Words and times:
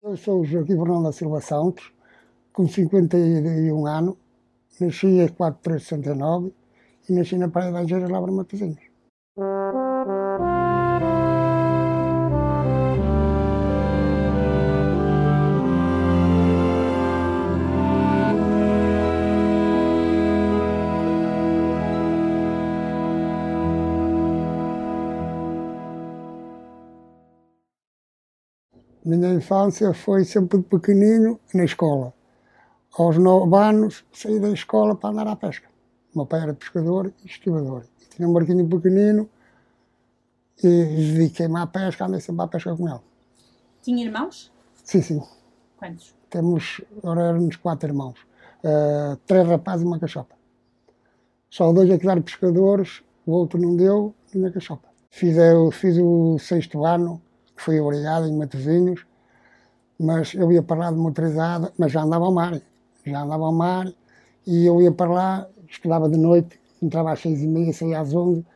Eu 0.00 0.16
sou 0.16 0.44
Joaquim 0.44 0.76
Fernando 0.76 1.02
da 1.04 1.12
Silva 1.12 1.40
Santos, 1.40 1.92
com 2.52 2.68
51 2.68 3.84
anos, 3.84 4.16
nasci 4.80 5.20
a 5.20 5.28
4 5.28 5.56
de 5.58 5.62
3 5.64 5.82
de 5.82 5.88
69 5.88 6.54
e 7.08 7.12
nasci 7.12 7.36
na 7.36 7.48
Praia 7.48 7.72
da 7.72 7.80
Angeira, 7.80 8.06
Lavra 8.06 8.30
Matosinhos. 8.30 8.87
Minha 29.08 29.32
infância 29.32 29.94
foi 29.94 30.22
sempre 30.22 30.60
pequenino 30.60 31.40
na 31.54 31.64
escola. 31.64 32.12
Aos 32.92 33.16
nove 33.16 33.56
anos 33.56 34.04
saí 34.12 34.38
da 34.38 34.50
escola 34.50 34.94
para 34.94 35.08
andar 35.08 35.28
à 35.28 35.34
pesca. 35.34 35.66
O 36.14 36.18
meu 36.18 36.26
pai 36.26 36.42
era 36.42 36.52
pescador 36.52 37.10
e 37.24 37.26
estivador. 37.26 37.84
E 38.02 38.14
tinha 38.14 38.28
um 38.28 38.34
barquinho 38.34 38.68
pequenino 38.68 39.26
e 40.62 40.68
dediquei-me 40.68 41.58
à 41.58 41.66
pesca, 41.66 42.04
andei 42.04 42.20
sempre 42.20 42.44
à 42.44 42.48
pesca 42.48 42.76
com 42.76 42.86
ele. 42.86 43.00
Tinha 43.80 44.04
irmãos? 44.04 44.52
Sim, 44.84 45.00
sim. 45.00 45.22
Quantos? 45.78 46.14
Temos, 46.28 46.82
agora 46.98 47.28
éramos 47.28 47.56
quatro 47.56 47.88
irmãos. 47.88 48.18
Uh, 48.62 49.16
três 49.26 49.48
rapazes 49.48 49.84
e 49.84 49.86
uma 49.86 49.98
cachopa. 49.98 50.34
Só 51.48 51.72
dois 51.72 51.88
é 51.88 51.96
que 51.96 52.06
eram 52.06 52.20
pescadores, 52.20 53.02
o 53.24 53.32
outro 53.32 53.58
não 53.58 53.74
deu, 53.74 54.14
e 54.34 54.38
uma 54.38 54.50
cachopa. 54.50 54.86
Fiz, 55.08 55.34
eu, 55.38 55.70
fiz 55.70 55.96
o 55.96 56.38
sexto 56.38 56.84
ano 56.84 57.22
que 57.58 57.64
fui 57.64 57.80
obrigado 57.80 58.26
em 58.26 58.36
Matosinhos, 58.36 59.04
mas 59.98 60.32
eu 60.32 60.52
ia 60.52 60.62
para 60.62 60.78
lá 60.78 60.90
de 60.92 60.96
motorizada, 60.96 61.72
mas 61.76 61.90
já 61.90 62.02
andava 62.02 62.24
ao 62.24 62.32
mar, 62.32 62.62
já 63.04 63.20
andava 63.20 63.44
ao 63.44 63.52
mar, 63.52 63.92
e 64.46 64.64
eu 64.64 64.80
ia 64.80 64.92
para 64.92 65.10
lá, 65.10 65.48
estudava 65.68 66.08
de 66.08 66.16
noite, 66.16 66.58
entrava 66.80 67.12
às 67.12 67.20
seis 67.20 67.42
e 67.42 67.48
meia, 67.48 67.72
saía 67.72 67.98
às 67.98 68.14
onze, 68.14 68.46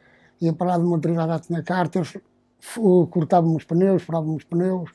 ia 0.40 0.52
para 0.52 0.68
lá 0.68 0.78
de 0.78 0.84
motorizada, 0.84 1.40
tinha 1.40 1.62
cartas, 1.64 2.16
cortava-me 3.10 3.56
os 3.56 3.64
pneus, 3.64 4.02
furava-me 4.04 4.36
os 4.36 4.44
pneus, 4.44 4.90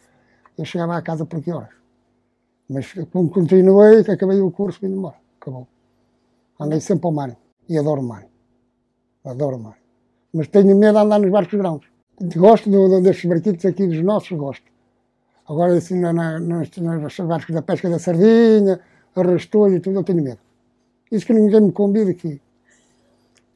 eu 0.58 0.64
chegava 0.64 0.96
à 0.96 1.02
casa 1.02 1.26
por 1.26 1.44
que 1.44 1.52
horas? 1.52 1.76
Mas 2.70 2.94
continuei, 3.12 4.06
que 4.06 4.12
acabei 4.12 4.40
o 4.40 4.52
curso, 4.52 4.80
vim 4.82 4.88
embora, 4.88 5.18
acabou. 5.40 5.68
Andei 6.58 6.80
sempre 6.80 7.08
ao 7.08 7.12
mar, 7.12 7.36
e 7.68 7.78
adoro 7.78 8.02
o 8.02 8.08
mar, 8.08 8.26
adoro 9.26 9.58
o 9.58 9.60
mar. 9.60 9.78
Mas 10.34 10.48
tenho 10.48 10.78
medo 10.78 10.94
de 10.94 11.04
andar 11.04 11.20
nos 11.20 11.30
barcos 11.30 11.60
grãos. 11.60 11.97
Gosto 12.20 12.70
do, 12.70 13.00
destes 13.02 13.26
barquitos 13.26 13.64
aqui 13.66 13.86
dos 13.86 14.04
nossos, 14.04 14.36
gosto. 14.38 14.66
Agora, 15.48 15.78
assim, 15.78 16.00
na, 16.00 16.12
na, 16.12 16.40
nos, 16.40 16.70
nos 16.76 17.20
barcos 17.20 17.54
da 17.54 17.62
pesca 17.62 17.90
da 17.90 18.00
sardinha, 18.00 18.80
arrastou 19.16 19.72
e 19.72 19.80
tudo, 19.80 20.00
eu 20.00 20.04
tenho 20.04 20.24
medo. 20.24 20.40
Isso 21.12 21.26
que 21.26 21.34
ninguém 21.34 21.62
me 21.62 21.72
convida 21.72 22.12
aqui. 22.12 22.42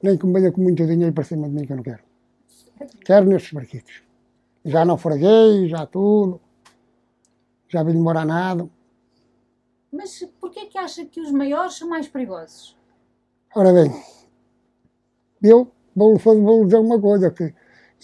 Nem 0.02 0.18
que 0.18 0.26
me 0.26 0.34
venha 0.34 0.52
com 0.52 0.62
muito 0.62 0.86
dinheiro 0.86 1.14
para 1.14 1.24
cima 1.24 1.48
de 1.50 1.56
mim, 1.56 1.66
que 1.66 1.74
eu 1.74 1.78
não 1.78 1.84
quero. 1.84 2.04
Quero 3.04 3.26
nestes 3.26 3.52
barquitos. 3.52 4.04
Já 4.64 4.86
não 4.86 4.98
fraguei, 4.98 5.68
já 5.68 5.86
tudo. 5.86 6.40
Já 7.68 7.84
vim 7.84 7.98
embora 7.98 8.24
nada. 8.24 8.70
Mas 9.92 10.24
porquê 10.40 10.68
que 10.68 10.78
acha 10.78 11.04
que 11.06 11.20
os 11.20 11.32
maiores 11.32 11.78
são 11.78 11.90
mais 11.90 12.08
perigosos? 12.08 12.78
Ora 13.54 13.74
bem, 13.74 13.92
eu 15.44 15.70
vou, 15.96 16.16
vou 16.18 16.64
dizer 16.64 16.78
uma 16.78 17.00
coisa, 17.00 17.30
que 17.30 17.54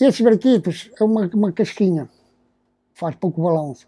esses 0.06 0.22
barquitos 0.22 0.92
é 1.00 1.03
uma, 1.03 1.28
uma 1.34 1.52
casquinha, 1.52 2.09
faz 2.94 3.16
pouco 3.16 3.42
balanço. 3.42 3.88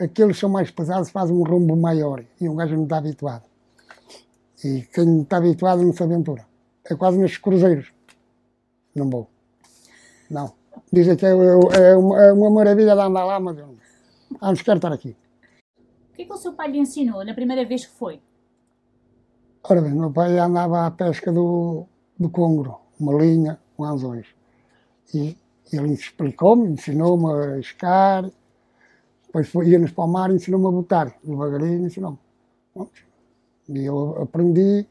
Aqueles 0.00 0.38
são 0.38 0.48
mais 0.48 0.70
pesados, 0.70 1.10
fazem 1.10 1.36
um 1.36 1.42
rombo 1.42 1.76
maior 1.76 2.24
e 2.40 2.48
um 2.48 2.56
gajo 2.56 2.74
não 2.74 2.84
está 2.84 2.96
habituado. 2.96 3.44
E 4.64 4.82
quem 4.92 5.04
não 5.04 5.22
está 5.22 5.36
habituado 5.36 5.82
não 5.82 5.92
se 5.92 6.02
aventura. 6.02 6.46
É 6.84 6.94
quase 6.94 7.18
nestes 7.18 7.38
cruzeiros. 7.38 7.92
Não 8.94 9.08
vou. 9.08 9.28
Não. 10.30 10.52
Dizem 10.92 11.16
que 11.16 11.26
é, 11.26 11.30
é, 11.30 11.96
uma, 11.96 12.22
é 12.22 12.32
uma 12.32 12.50
maravilha 12.50 12.94
de 12.94 13.00
andar 13.00 13.24
lá, 13.24 13.38
mas 13.38 13.58
eu 13.58 13.66
não. 13.66 13.76
Ah, 14.40 14.52
não 14.52 14.56
quero 14.56 14.78
estar 14.78 14.92
aqui. 14.92 15.16
O 16.12 16.16
que, 16.16 16.22
é 16.22 16.24
que 16.24 16.32
o 16.32 16.36
seu 16.36 16.52
pai 16.52 16.70
lhe 16.70 16.78
ensinou 16.78 17.24
na 17.24 17.34
primeira 17.34 17.64
vez 17.64 17.86
que 17.86 17.92
foi? 17.92 18.20
Ora 19.62 19.82
bem, 19.82 19.92
meu 19.92 20.10
pai 20.10 20.38
andava 20.38 20.86
à 20.86 20.90
pesca 20.90 21.32
do, 21.32 21.84
do 22.18 22.30
congro, 22.30 22.78
uma 22.98 23.12
linha, 23.14 23.58
com 23.76 23.84
anzões. 23.84 24.26
E 25.12 25.36
ele 25.76 25.92
explicou-me, 25.92 26.68
ensinou-me 26.68 27.32
a 27.32 27.58
escar, 27.58 28.30
depois 29.26 29.52
o 29.54 30.06
mar 30.06 30.30
e 30.30 30.34
ensinou-me 30.34 30.66
a 30.66 30.70
botar, 30.70 31.16
devagarinho 31.22 31.86
ensinou-me. 31.86 32.18
E 33.68 33.84
eu 33.84 34.22
aprendi 34.22 34.86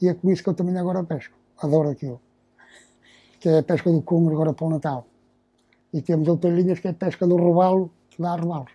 e 0.00 0.08
é 0.08 0.14
com 0.14 0.30
isso 0.30 0.42
que 0.42 0.48
eu 0.48 0.54
também 0.54 0.76
agora 0.76 1.02
pesco. 1.02 1.34
Adoro 1.58 1.90
aquilo. 1.90 2.20
Que 3.40 3.48
é 3.48 3.58
a 3.58 3.62
pesca 3.62 3.90
do 3.90 4.02
cumbre 4.02 4.34
agora 4.34 4.52
para 4.52 4.66
o 4.66 4.70
Natal. 4.70 5.06
E 5.92 6.02
temos 6.02 6.28
outras 6.28 6.54
linhas 6.54 6.78
que 6.78 6.88
é 6.88 6.90
a 6.90 6.94
pesca 6.94 7.26
do 7.26 7.36
robalo, 7.36 7.90
que 8.10 8.20
dá 8.20 8.36
robalo, 8.36 8.66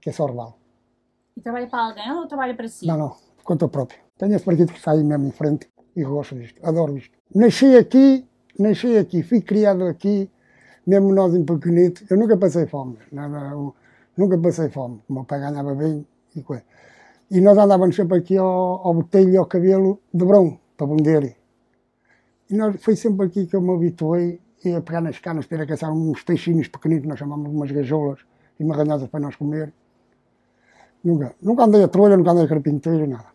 que 0.00 0.10
é 0.10 0.12
só 0.12 0.26
robalo. 0.26 0.54
E 1.36 1.40
trabalha 1.40 1.66
para 1.66 1.86
alguém 1.86 2.12
ou 2.12 2.26
trabalha 2.26 2.54
para 2.54 2.68
si? 2.68 2.86
Não, 2.86 2.96
não, 2.96 3.16
conta 3.44 3.68
próprio. 3.68 4.00
Tenho 4.18 4.34
esse 4.34 4.44
partido 4.44 4.72
que 4.72 4.80
sai 4.80 5.02
mesmo 5.02 5.28
em 5.28 5.32
frente 5.32 5.68
e 5.94 6.02
gosto 6.04 6.34
disto, 6.34 6.60
adoro 6.66 6.96
isto. 6.96 7.16
Nasci 7.34 7.76
aqui, 7.76 8.26
nasci 8.58 8.96
aqui, 8.96 9.22
fui 9.22 9.40
criado 9.40 9.84
aqui, 9.84 10.30
mesmo 10.86 11.12
nós 11.12 11.34
em 11.34 11.44
pequenito, 11.44 12.04
eu 12.08 12.16
nunca 12.16 12.36
passei 12.36 12.66
fome, 12.66 12.98
nada, 13.10 13.38
eu, 13.50 13.74
nunca 14.16 14.38
passei 14.38 14.68
fome, 14.68 15.02
o 15.08 15.12
meu 15.12 15.24
pai 15.24 15.40
ganhava 15.40 15.74
bem 15.74 16.06
e 16.34 16.42
coisa. 16.42 16.64
E 17.30 17.40
nós 17.40 17.58
andávamos 17.58 17.96
sempre 17.96 18.18
aqui 18.18 18.36
ao, 18.36 18.46
ao 18.46 18.94
botelho 18.94 19.30
e 19.30 19.36
ao 19.36 19.46
cabelo 19.46 20.00
de 20.14 20.24
brão, 20.24 20.58
para 20.76 20.86
vender. 20.86 21.36
E 22.48 22.54
nós, 22.54 22.76
foi 22.80 22.94
sempre 22.94 23.26
aqui 23.26 23.46
que 23.46 23.56
eu 23.56 23.60
me 23.60 23.74
habituei 23.74 24.40
a 24.76 24.80
pegar 24.80 25.00
nas 25.00 25.18
canas, 25.18 25.46
ter 25.46 25.60
a 25.60 25.66
caçar 25.66 25.92
uns 25.92 26.22
peixinhos 26.22 26.68
pequeninos, 26.68 27.06
nós 27.06 27.18
chamamos 27.18 27.50
umas 27.52 27.70
gajolas 27.70 28.20
e 28.58 28.64
marranhadas 28.64 29.08
para 29.08 29.20
nós 29.20 29.36
comer. 29.36 29.72
Nunca, 31.04 31.34
nunca 31.40 31.64
andei 31.64 31.82
a 31.82 31.88
trolha, 31.88 32.16
nunca 32.16 32.30
andei 32.30 32.44
a 32.44 32.48
carpinteiro, 32.48 33.06
nada. 33.06 33.28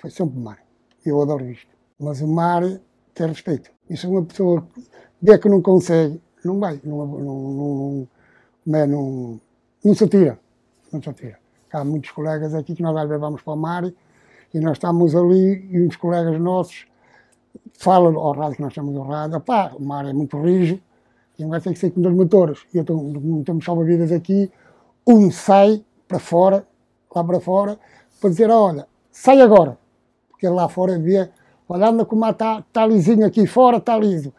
Foi 0.00 0.10
sempre 0.10 0.38
mar. 0.38 0.58
Eu 1.04 1.20
adoro 1.20 1.44
isto. 1.50 1.74
Mas 1.98 2.20
o 2.20 2.28
mar 2.28 2.62
tem 3.14 3.26
respeito. 3.26 3.70
E 3.90 3.96
se 3.96 4.06
uma 4.06 4.24
pessoa 4.24 4.66
vê 5.20 5.38
que 5.38 5.48
não 5.48 5.60
consegue, 5.60 6.20
não 6.46 6.58
vai, 6.58 6.80
não, 6.84 7.06
não, 7.06 7.18
não, 7.18 8.08
não, 8.66 8.78
é, 8.78 8.86
não, 8.86 9.40
não 9.84 9.94
se 9.94 10.04
atira, 10.04 10.38
não 10.92 11.02
se 11.02 11.10
atira. 11.10 11.38
Há 11.72 11.84
muitos 11.84 12.10
colegas 12.10 12.54
aqui 12.54 12.74
que 12.74 12.82
nós 12.82 12.96
às 12.96 13.06
vezes 13.06 13.20
vamos 13.20 13.42
para 13.42 13.52
o 13.52 13.56
mar 13.56 13.84
e 14.54 14.60
nós 14.60 14.76
estamos 14.76 15.14
ali 15.14 15.68
e 15.70 15.86
uns 15.86 15.96
colegas 15.96 16.40
nossos 16.40 16.86
falam 17.78 18.16
ao 18.16 18.32
rádio, 18.32 18.56
que 18.56 18.62
nós 18.62 18.72
chamamos 18.72 19.02
de 19.02 19.08
rádio, 19.08 19.40
pá, 19.40 19.72
o 19.74 19.84
mar 19.84 20.06
é 20.06 20.12
muito 20.12 20.40
rijo 20.40 20.80
e 21.38 21.42
não 21.42 21.50
vai 21.50 21.60
ter 21.60 21.72
que 21.72 21.78
ser 21.78 21.90
com 21.90 22.00
dois 22.00 22.14
motores. 22.14 22.60
E 22.72 22.78
então, 22.78 22.96
não 22.96 23.42
temos 23.42 23.64
salva-vidas 23.64 24.12
aqui, 24.12 24.50
um 25.06 25.30
sai 25.30 25.84
para 26.08 26.18
fora, 26.18 26.66
lá 27.14 27.22
para 27.22 27.40
fora, 27.40 27.78
para 28.20 28.30
dizer, 28.30 28.50
olha, 28.50 28.86
sai 29.10 29.40
agora, 29.40 29.76
porque 30.30 30.48
lá 30.48 30.68
fora 30.68 30.98
vê, 30.98 31.28
olhando 31.68 32.06
como 32.06 32.26
está, 32.28 32.60
está 32.60 32.86
lisinho 32.86 33.26
aqui 33.26 33.46
fora, 33.46 33.76
está 33.78 33.98
liso 33.98 34.32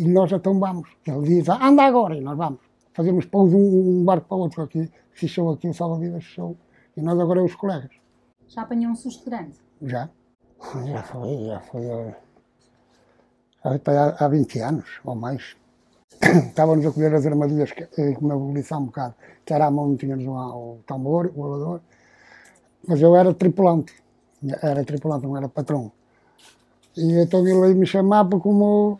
e 0.00 0.08
nós 0.08 0.32
então 0.32 0.58
vamos. 0.58 0.88
Ele 1.06 1.26
diz, 1.26 1.48
anda 1.48 1.82
agora, 1.84 2.16
e 2.16 2.20
nós 2.22 2.36
vamos. 2.36 2.60
Fazemos 2.94 3.26
pouso 3.26 3.56
um, 3.56 4.00
um 4.00 4.04
barco 4.04 4.26
para 4.28 4.36
o 4.36 4.40
outro 4.40 4.62
aqui, 4.62 4.90
fechou 5.12 5.52
aqui 5.52 5.68
o 5.68 5.74
salva-vidas, 5.74 6.24
fechou. 6.24 6.56
E 6.96 7.02
nós 7.02 7.18
agora 7.20 7.40
é 7.40 7.42
os 7.42 7.54
colegas. 7.54 7.90
Já 8.48 8.62
apanhou 8.62 8.92
um 8.92 8.96
susto 8.96 9.28
grande? 9.28 9.52
Já. 9.82 10.08
Já 10.86 11.02
foi, 11.02 11.44
já 11.46 11.60
foi. 11.60 12.14
Há, 13.62 14.24
há 14.24 14.28
20 14.28 14.58
anos 14.60 15.00
ou 15.04 15.14
mais. 15.14 15.54
Estávamos 16.48 16.84
a 16.86 16.92
colher 16.92 17.14
as 17.14 17.26
armadilhas, 17.26 17.72
que, 17.72 17.82
eh, 17.82 18.16
disse 18.54 18.72
há 18.72 18.78
um 18.78 18.86
bocado, 18.86 19.14
que 19.44 19.52
era 19.52 19.66
a 19.66 19.70
mão, 19.70 19.96
tínhamos 19.96 20.26
o 20.26 20.78
tambor, 20.86 21.26
o 21.26 21.42
voador. 21.42 21.80
Mas 22.88 23.00
eu 23.02 23.14
era 23.14 23.34
tripulante. 23.34 23.94
Era 24.62 24.82
tripulante, 24.84 25.26
não 25.26 25.36
era 25.36 25.48
patrão. 25.48 25.92
E 26.96 27.18
então 27.20 27.46
ele 27.46 27.74
me 27.74 27.86
chamava 27.86 28.40
como 28.40 28.98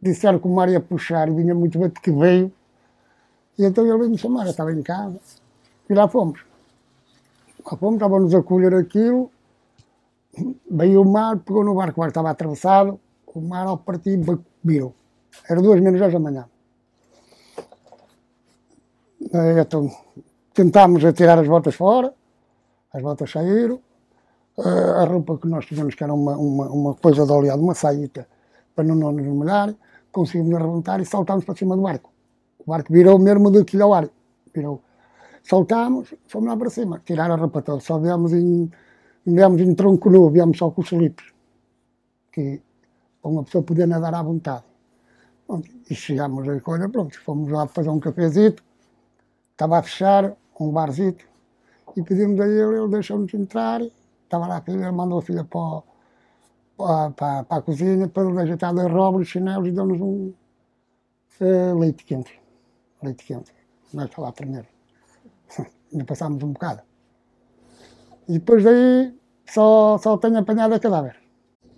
disseram 0.00 0.38
que 0.38 0.46
o 0.46 0.50
mar 0.50 0.68
ia 0.68 0.80
puxar 0.80 1.28
e 1.28 1.32
vinha 1.32 1.54
muito 1.54 1.78
bem 1.78 1.90
que 1.90 2.10
veio. 2.10 2.52
E 3.58 3.64
então 3.64 3.84
ele 3.84 3.98
veio 3.98 4.10
me 4.10 4.18
chamar, 4.18 4.44
eu 4.44 4.50
estava 4.50 4.72
em 4.72 4.82
casa. 4.82 5.18
E 5.88 5.94
lá 5.94 6.08
fomos. 6.08 6.40
Lá 7.64 7.76
fomos, 7.76 7.94
estávamos 7.94 8.34
a 8.34 8.42
colher 8.42 8.74
aquilo. 8.74 9.30
Veio 10.70 11.02
o 11.02 11.04
mar, 11.04 11.38
pegou 11.38 11.64
no 11.64 11.74
barco, 11.74 11.98
o 11.98 12.00
barco 12.00 12.10
estava 12.10 12.30
atravessado. 12.30 13.00
O 13.26 13.40
mar 13.40 13.66
ao 13.66 13.78
partir 13.78 14.18
virou. 14.62 14.94
Era 15.48 15.60
duas 15.60 15.80
menos 15.80 16.00
dez 16.00 16.12
da 16.12 16.18
manhã. 16.18 16.48
Então 19.60 19.90
tentámos 20.54 21.04
atirar 21.04 21.38
as 21.38 21.46
botas 21.46 21.74
fora, 21.74 22.12
as 22.92 23.02
botas 23.02 23.30
saíram. 23.30 23.80
A 24.56 25.04
roupa 25.04 25.38
que 25.38 25.46
nós 25.46 25.64
tivemos, 25.66 25.94
que 25.94 26.02
era 26.02 26.12
uma, 26.12 26.36
uma, 26.36 26.68
uma 26.68 26.94
coisa 26.94 27.24
de 27.24 27.30
oleado, 27.30 27.62
uma 27.62 27.74
saída, 27.74 28.26
para 28.74 28.82
não 28.84 29.12
nos 29.12 29.26
molhar 29.26 29.72
conseguimos 30.12 30.54
arrebentar 30.54 31.00
e 31.00 31.04
saltámos 31.04 31.44
para 31.44 31.54
cima 31.56 31.76
do 31.76 31.82
barco. 31.82 32.12
O 32.58 32.70
barco 32.70 32.92
virou 32.92 33.18
mesmo 33.18 33.50
do 33.50 33.64
quilho 33.64 33.84
ao 33.84 33.94
ar. 33.94 34.08
Virou. 34.54 34.80
Saltámos, 35.42 36.14
fomos 36.26 36.48
lá 36.48 36.56
para 36.56 36.70
cima, 36.70 37.00
tirar 37.04 37.30
a 37.30 37.36
roupa 37.36 37.62
toda. 37.62 37.80
Só 37.80 37.98
viemos 37.98 38.32
em, 38.32 38.70
viemos 39.24 39.60
em 39.60 39.74
tronco 39.74 40.10
nu, 40.10 40.28
viemos 40.30 40.58
só 40.58 40.70
com 40.70 40.82
os 40.82 40.92
slipes. 40.92 41.32
Que 42.32 42.60
uma 43.22 43.44
pessoa 43.44 43.62
poder 43.62 43.86
nadar 43.86 44.14
à 44.14 44.22
vontade. 44.22 44.64
Pronto, 45.46 45.68
e 45.90 45.94
chegámos 45.94 46.46
a 46.48 46.60
coisa, 46.60 46.88
pronto, 46.88 47.18
fomos 47.22 47.50
lá 47.50 47.66
fazer 47.66 47.88
um 47.88 47.98
cafezito, 47.98 48.62
estava 49.52 49.78
a 49.78 49.82
fechar, 49.82 50.36
um 50.60 50.70
barzito, 50.70 51.24
e 51.96 52.02
pedimos 52.02 52.38
a 52.40 52.46
ele, 52.46 52.76
ele 52.78 52.88
deixou-nos 52.88 53.32
entrar, 53.32 53.80
estava 54.24 54.46
lá 54.46 54.58
a 54.58 54.60
filha, 54.60 54.92
mandou 54.92 55.18
a 55.18 55.22
filha 55.22 55.44
para, 55.44 55.58
o- 55.58 55.84
para, 56.78 57.42
para, 57.42 57.58
a 57.58 57.62
cozinha, 57.62 58.08
para 58.08 58.28
ele 58.28 58.40
ajeitar 58.40 58.72
dois 58.72 58.90
robos, 58.90 59.26
chinelos 59.26 59.68
e 59.68 59.72
deu-nos 59.72 60.00
um 60.00 60.32
eh, 61.40 61.74
leite 61.74 62.04
quente. 62.04 62.40
Leite 63.02 63.24
quente. 63.24 63.52
Nós 63.92 64.06
está 64.06 64.22
lá 64.22 64.32
primeiro. 64.32 64.66
Ainda 65.92 66.04
passámos 66.04 66.42
um 66.42 66.52
bocado. 66.52 66.82
E 68.28 68.34
depois 68.34 68.62
daí 68.62 69.14
só, 69.46 69.98
só 69.98 70.16
tenho 70.16 70.38
apanhado 70.38 70.74
a 70.74 70.78
cadáver. 70.78 71.16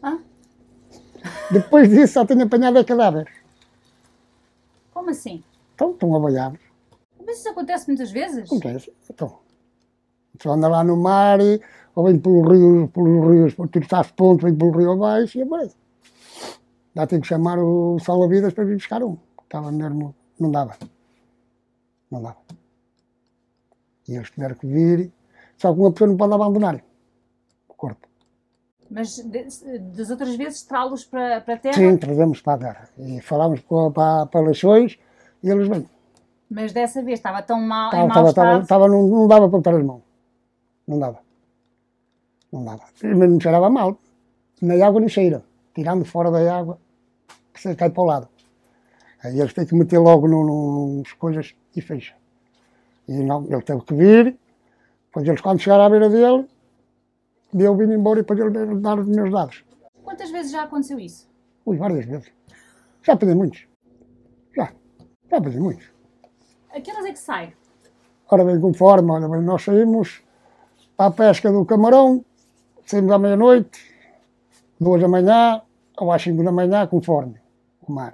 Hã? 0.03 0.19
Depois 1.51 1.89
disso 1.89 2.15
só 2.15 2.27
tenho 2.27 2.45
apanhado 2.45 2.79
a 2.79 2.85
cadáver. 2.85 3.27
Como 4.93 5.11
assim? 5.11 5.43
Então 5.75 5.93
estão 5.93 6.15
aboiados. 6.15 6.61
Mas 7.25 7.39
isso 7.39 7.49
acontece 7.49 7.87
muitas 7.87 8.11
vezes? 8.11 8.47
Acontece. 8.47 8.93
Então. 9.09 9.39
Só 10.43 10.53
anda 10.53 10.69
lá 10.69 10.83
no 10.83 10.97
mar, 10.97 11.39
ou 11.95 12.05
vem 12.05 12.19
pelos 12.19 12.49
rios, 12.49 12.91
pelos 12.91 13.31
rios, 13.31 13.55
tu 13.71 13.79
estás 13.79 14.11
ponto, 14.13 14.45
vem 14.45 14.55
pelo 14.55 14.71
rio 14.71 14.93
abaixo 14.93 15.39
e 15.39 15.43
aparece. 15.43 15.77
Já 16.95 17.07
tenho 17.07 17.23
que 17.23 17.29
chamar 17.29 17.59
o 17.59 17.99
salva-vidas 18.01 18.53
para 18.53 18.65
vir 18.65 18.77
buscar 18.77 19.03
um. 19.03 19.17
Estava 19.45 19.71
mesmo, 19.71 20.15
não 20.39 20.51
dava. 20.51 20.77
Não 22.11 22.23
dava. 22.23 22.37
E 24.09 24.17
eles 24.17 24.31
tiveram 24.31 24.55
que 24.57 24.67
vir, 24.67 25.13
só 25.57 25.73
que 25.73 25.79
uma 25.81 25.93
pessoa 25.93 26.09
não 26.09 26.17
pode 26.17 26.35
abandonar 26.35 26.83
o 27.69 27.75
corpo. 27.75 28.09
Mas 28.91 29.17
de- 29.19 29.79
das 29.79 30.11
outras 30.11 30.35
vezes 30.35 30.63
trá-los 30.63 31.05
para, 31.05 31.41
para 31.43 31.55
a 31.55 31.59
terra? 31.59 31.77
Sim, 31.77 31.97
trazemos 31.97 32.41
para 32.41 32.55
a 32.55 32.59
terra. 32.59 32.89
E 32.99 33.21
falámos 33.21 33.61
para, 33.61 33.91
para, 33.93 34.27
para 34.27 34.41
Leixões 34.41 34.99
e 35.43 35.49
eles 35.49 35.69
vêm. 35.69 35.89
Mas 36.51 36.73
dessa 36.73 37.01
vez 37.01 37.21
estava 37.21 37.41
tão 37.43 37.61
mal, 37.61 37.91
Estava, 37.91 38.05
em 38.05 38.09
mau 38.09 38.17
estava, 38.17 38.29
estava, 38.31 38.49
estado. 38.51 38.63
estava, 38.63 38.89
não, 38.89 39.07
não 39.07 39.29
dava 39.29 39.49
para 39.49 39.59
botar 39.59 39.77
as 39.77 39.85
mãos. 39.85 40.03
Não 40.91 40.99
dava. 40.99 41.21
Não 42.53 42.65
dava. 42.65 42.83
Mas 43.01 43.31
não 43.31 43.39
cheirava 43.41 43.71
mal. 43.71 43.97
Na 44.61 44.75
água 44.85 45.01
não 45.01 45.09
cheira. 45.09 45.45
Tirando 45.73 46.05
fora 46.05 46.33
da 46.33 46.59
água, 46.59 46.81
você 47.55 47.77
cai 47.77 47.91
para 47.91 48.03
o 48.03 48.07
lado. 48.07 48.29
Aí 49.23 49.39
eles 49.39 49.55
têm 49.55 49.65
que 49.65 49.75
meter 49.77 49.99
logo 50.01 50.27
nas 50.27 51.13
coisas 51.13 51.55
e 51.77 51.81
fecha. 51.81 52.17
E 53.07 53.13
não, 53.23 53.45
ele 53.45 53.63
teve 53.63 53.83
que 53.83 53.95
vir. 53.95 54.37
Depois 55.07 55.29
eles, 55.29 55.41
quando 55.41 55.61
chegaram 55.61 55.85
à 55.85 55.91
beira 55.91 56.11
dele, 56.11 56.49
eu 57.55 57.77
vim 57.77 57.93
embora 57.93 58.19
e 58.19 58.23
depois 58.23 58.41
ele 58.41 58.81
dar 58.81 58.99
os 58.99 59.07
meus 59.07 59.31
dados. 59.31 59.65
Quantas 60.03 60.29
vezes 60.33 60.51
já 60.51 60.65
aconteceu 60.65 60.99
isso? 60.99 61.31
Ui, 61.65 61.77
várias 61.77 62.05
vezes. 62.05 62.33
Já 63.05 63.17
pedi 63.17 63.33
muitos. 63.33 63.65
Já. 64.57 64.73
Já 65.31 65.41
pedi 65.41 65.61
muitos. 65.61 65.89
Aquelas 66.75 67.05
é 67.05 67.13
que 67.13 67.19
sai. 67.19 67.55
Ora 68.29 68.45
bem, 68.45 68.61
conforme, 68.61 69.13
olha 69.13 69.29
bem, 69.29 69.41
nós 69.41 69.63
saímos 69.63 70.23
para 71.01 71.07
a 71.07 71.11
pesca 71.13 71.51
do 71.51 71.65
camarão, 71.65 72.23
saímos 72.85 73.11
à 73.11 73.19
meia-noite, 73.19 73.81
duas 74.79 75.01
da 75.01 75.09
manhã, 75.09 75.63
ou 75.97 76.13
às 76.13 76.21
cinco 76.21 76.45
da 76.45 76.53
manhã, 76.53 76.87
conforme 76.87 77.37
o 77.89 77.91
mar. 77.91 78.13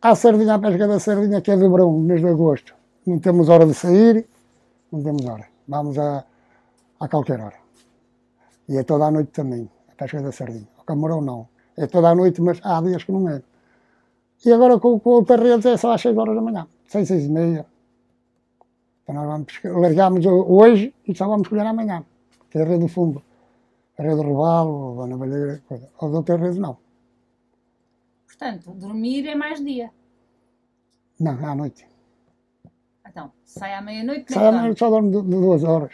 A 0.00 0.12
sardinha, 0.16 0.58
pesca 0.58 0.88
da 0.88 0.98
sardinha, 0.98 1.40
que 1.40 1.52
é 1.52 1.56
de 1.56 1.68
verão, 1.68 1.96
mês 1.96 2.20
de 2.20 2.26
agosto, 2.26 2.74
não 3.06 3.20
temos 3.20 3.48
hora 3.48 3.64
de 3.64 3.74
sair, 3.74 4.26
não 4.90 5.00
temos 5.00 5.24
hora. 5.24 5.46
Vamos 5.68 5.96
a, 5.96 6.24
a 6.98 7.06
qualquer 7.06 7.38
hora. 7.38 7.54
E 8.68 8.76
é 8.76 8.82
toda 8.82 9.04
a 9.04 9.10
noite 9.12 9.30
também, 9.30 9.70
a 9.88 9.94
pesca 9.94 10.20
da 10.20 10.32
sardinha. 10.32 10.66
O 10.80 10.82
camarão 10.82 11.20
não. 11.20 11.46
É 11.76 11.86
toda 11.86 12.08
a 12.08 12.16
noite, 12.16 12.42
mas 12.42 12.58
há 12.64 12.80
dias 12.80 13.04
que 13.04 13.12
não 13.12 13.28
é. 13.28 13.40
E 14.44 14.52
agora 14.52 14.76
com, 14.80 14.98
com 14.98 15.10
outra 15.10 15.36
rede 15.36 15.68
é 15.68 15.76
só 15.76 15.92
às 15.92 16.00
seis 16.00 16.16
horas 16.16 16.34
da 16.34 16.42
manhã, 16.42 16.66
seis, 16.84 17.06
seis 17.06 17.26
e 17.26 17.28
meia. 17.28 17.64
Então 19.12 19.26
nós 19.26 19.26
vamos 19.62 19.82
largámos 19.82 20.24
hoje 20.24 20.94
e 21.06 21.14
só 21.14 21.28
vamos 21.28 21.46
colher 21.46 21.66
amanhã. 21.66 22.02
Que 22.50 22.58
é 22.58 22.62
a 22.62 22.64
rede 22.64 22.80
do 22.80 22.88
fundo. 22.88 23.22
A 23.98 24.02
rede 24.02 24.16
do 24.16 24.22
robalo, 24.22 25.02
a 25.02 25.06
navalheira, 25.06 25.62
coisa. 25.68 25.86
As 26.00 26.12
outras 26.12 26.40
redes 26.40 26.56
não. 26.58 26.78
Portanto, 28.26 28.70
dormir 28.72 29.26
é 29.28 29.34
mais 29.34 29.62
dia. 29.62 29.90
Não, 31.20 31.32
à 31.46 31.54
noite. 31.54 31.86
Então, 33.06 33.30
sai 33.44 33.74
à 33.74 33.82
meia-noite, 33.82 34.32
Sai 34.32 34.46
à 34.46 34.50
nem 34.50 34.52
dorme. 34.52 34.66
noite 34.68 34.78
só 34.78 34.88
dorme 34.90 35.10
de, 35.10 35.22
de 35.22 35.28
duas 35.30 35.62
horas. 35.62 35.92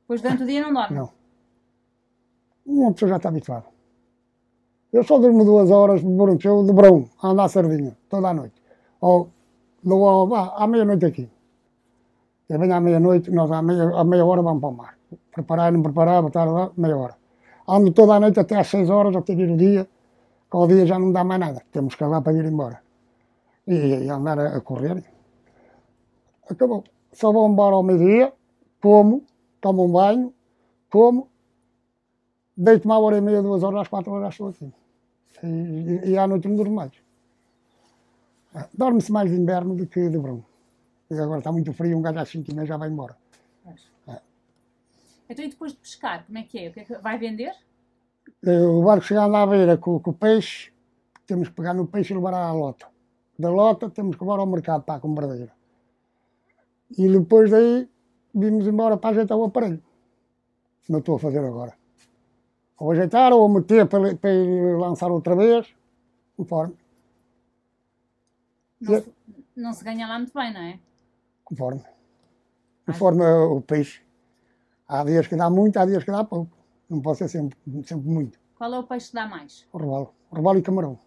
Depois 0.00 0.20
durante 0.20 0.42
o 0.42 0.46
dia 0.46 0.62
não 0.62 0.72
dorme. 0.72 0.96
Não. 0.96 1.10
Uma 2.66 2.92
pessoa 2.92 3.10
já 3.10 3.16
está 3.16 3.28
habituada. 3.28 3.66
Eu 4.92 5.04
só 5.04 5.18
durmo 5.18 5.44
duas 5.44 5.70
horas, 5.70 6.00
pronto, 6.02 6.44
eu 6.44 6.64
de 6.64 6.72
verão, 6.72 7.08
a 7.22 7.28
andar 7.28 7.48
sardinha, 7.48 7.96
toda 8.08 8.28
a 8.28 8.34
noite. 8.34 8.60
Ou, 9.00 9.30
vá, 9.86 10.54
à 10.56 10.66
meia-noite 10.66 11.06
aqui. 11.06 11.30
Eu 12.48 12.58
venho 12.58 12.74
à 12.74 12.80
meia-noite, 12.80 13.30
nós 13.30 13.50
à 13.50 13.62
meia, 13.62 13.90
à 13.94 14.04
meia 14.04 14.24
hora 14.24 14.42
vamos 14.42 14.60
para 14.60 14.68
o 14.68 14.72
mar. 14.72 14.98
Preparar, 15.32 15.72
não 15.72 15.82
preparar, 15.82 16.22
botar 16.22 16.44
lá, 16.44 16.70
meia 16.76 16.96
hora. 16.96 17.16
Ando 17.68 17.92
toda 17.92 18.14
a 18.14 18.20
noite 18.20 18.38
até 18.38 18.56
às 18.56 18.68
seis 18.68 18.88
horas, 18.90 19.14
até 19.16 19.34
vir 19.34 19.50
o 19.50 19.56
dia, 19.56 19.88
ao 20.50 20.66
dia 20.66 20.86
já 20.86 20.98
não 20.98 21.12
dá 21.12 21.24
mais 21.24 21.40
nada. 21.40 21.62
Temos 21.72 21.94
que 21.94 22.04
ir 22.04 22.06
lá 22.06 22.20
para 22.20 22.32
ir 22.32 22.44
embora. 22.44 22.80
E, 23.66 23.74
e 23.74 24.10
andar 24.10 24.38
a, 24.38 24.56
a 24.56 24.60
correr. 24.60 25.02
Acabou. 26.48 26.84
Só 27.12 27.32
vou 27.32 27.48
embora 27.48 27.74
ao 27.74 27.82
meio-dia, 27.82 28.32
como, 28.80 29.24
tomo 29.60 29.84
um 29.84 29.92
banho, 29.92 30.32
como, 30.90 31.28
deito-me 32.56 32.92
à 32.92 32.98
hora 32.98 33.18
e 33.18 33.20
meia, 33.20 33.42
duas 33.42 33.62
horas, 33.62 33.82
às 33.82 33.88
quatro 33.88 34.12
horas 34.12 34.34
estou 34.34 34.48
aqui. 34.48 34.72
E, 35.42 35.46
e, 35.46 36.10
e 36.10 36.18
à 36.18 36.26
noite 36.26 36.46
não 36.48 36.56
durmo 36.56 36.76
mais. 36.76 36.92
Dorme-se 38.74 39.12
mais 39.12 39.30
de 39.30 39.36
inverno 39.36 39.74
do 39.74 39.86
que 39.86 40.08
de 40.08 40.18
verão. 40.18 40.44
Agora 41.10 41.38
está 41.38 41.52
muito 41.52 41.72
frio, 41.72 41.96
um 41.96 42.02
gajo 42.02 42.18
às 42.18 42.28
cinco 42.28 42.50
e 42.50 42.54
meia 42.54 42.66
já 42.66 42.76
vai 42.76 42.88
embora. 42.88 43.16
Então, 45.28 45.44
e 45.44 45.48
depois 45.48 45.72
de 45.72 45.78
pescar, 45.78 46.24
como 46.24 46.38
é 46.38 46.42
que 46.44 46.58
é? 46.58 46.68
O 46.68 46.72
que 46.72 46.80
é 46.80 46.84
que 46.84 46.94
vai 46.98 47.18
vender? 47.18 47.52
Eh, 48.44 48.62
O 48.62 48.82
barco 48.84 49.04
chegando 49.04 49.34
à 49.34 49.44
beira 49.46 49.76
com, 49.76 49.98
com 49.98 50.10
o 50.10 50.14
peixe, 50.14 50.72
temos 51.26 51.48
que 51.48 51.54
pegar 51.54 51.74
no 51.74 51.86
peixe 51.86 52.12
e 52.12 52.16
levar 52.16 52.32
à 52.34 52.52
lota. 52.52 52.86
Da 53.38 53.50
lota 53.50 53.90
temos 53.90 54.16
que 54.16 54.22
levar 54.22 54.38
ao 54.38 54.46
mercado 54.46 54.84
para 54.84 54.94
a 54.94 55.00
compradeira. 55.00 55.52
E 56.96 57.08
depois 57.08 57.50
daí 57.50 57.88
vimos 58.32 58.66
embora 58.68 58.96
para 58.96 59.10
ajeitar 59.10 59.36
o 59.36 59.44
aparelho. 59.44 59.82
Não 60.88 61.00
estou 61.00 61.16
a 61.16 61.18
fazer 61.18 61.40
agora. 61.44 61.74
Ou 62.78 62.92
ajeitar 62.92 63.32
ou 63.32 63.48
meter 63.48 63.86
para, 63.86 64.14
para 64.14 64.30
lançar 64.78 65.10
outra 65.10 65.34
vez, 65.34 65.66
conforme. 66.36 66.74
Não, 68.80 68.94
É. 68.94 69.00
se, 69.00 69.12
não 69.56 69.72
se 69.72 69.84
ganha 69.84 70.06
lá 70.06 70.18
muito 70.18 70.32
bem, 70.34 70.52
não 70.52 70.60
é? 70.60 70.78
Conforme. 71.44 71.82
Conforme 72.86 73.24
o 73.24 73.60
peixe. 73.60 74.00
Há 74.88 75.04
dias 75.04 75.26
que 75.26 75.36
dá 75.36 75.50
muito, 75.50 75.76
há 75.78 75.84
dias 75.86 76.04
que 76.04 76.10
dá 76.10 76.22
pouco. 76.24 76.56
Não 76.88 77.00
pode 77.00 77.18
ser 77.18 77.28
sempre, 77.28 77.58
sempre 77.84 78.08
muito. 78.08 78.38
Qual 78.56 78.72
é 78.72 78.78
o 78.78 78.84
peixe 78.84 79.08
que 79.08 79.14
dá 79.14 79.26
mais? 79.26 79.66
O 79.72 79.78
robalo. 79.78 80.14
O 80.30 80.36
robalo 80.36 80.58
e 80.58 80.62
camarão. 80.62 80.98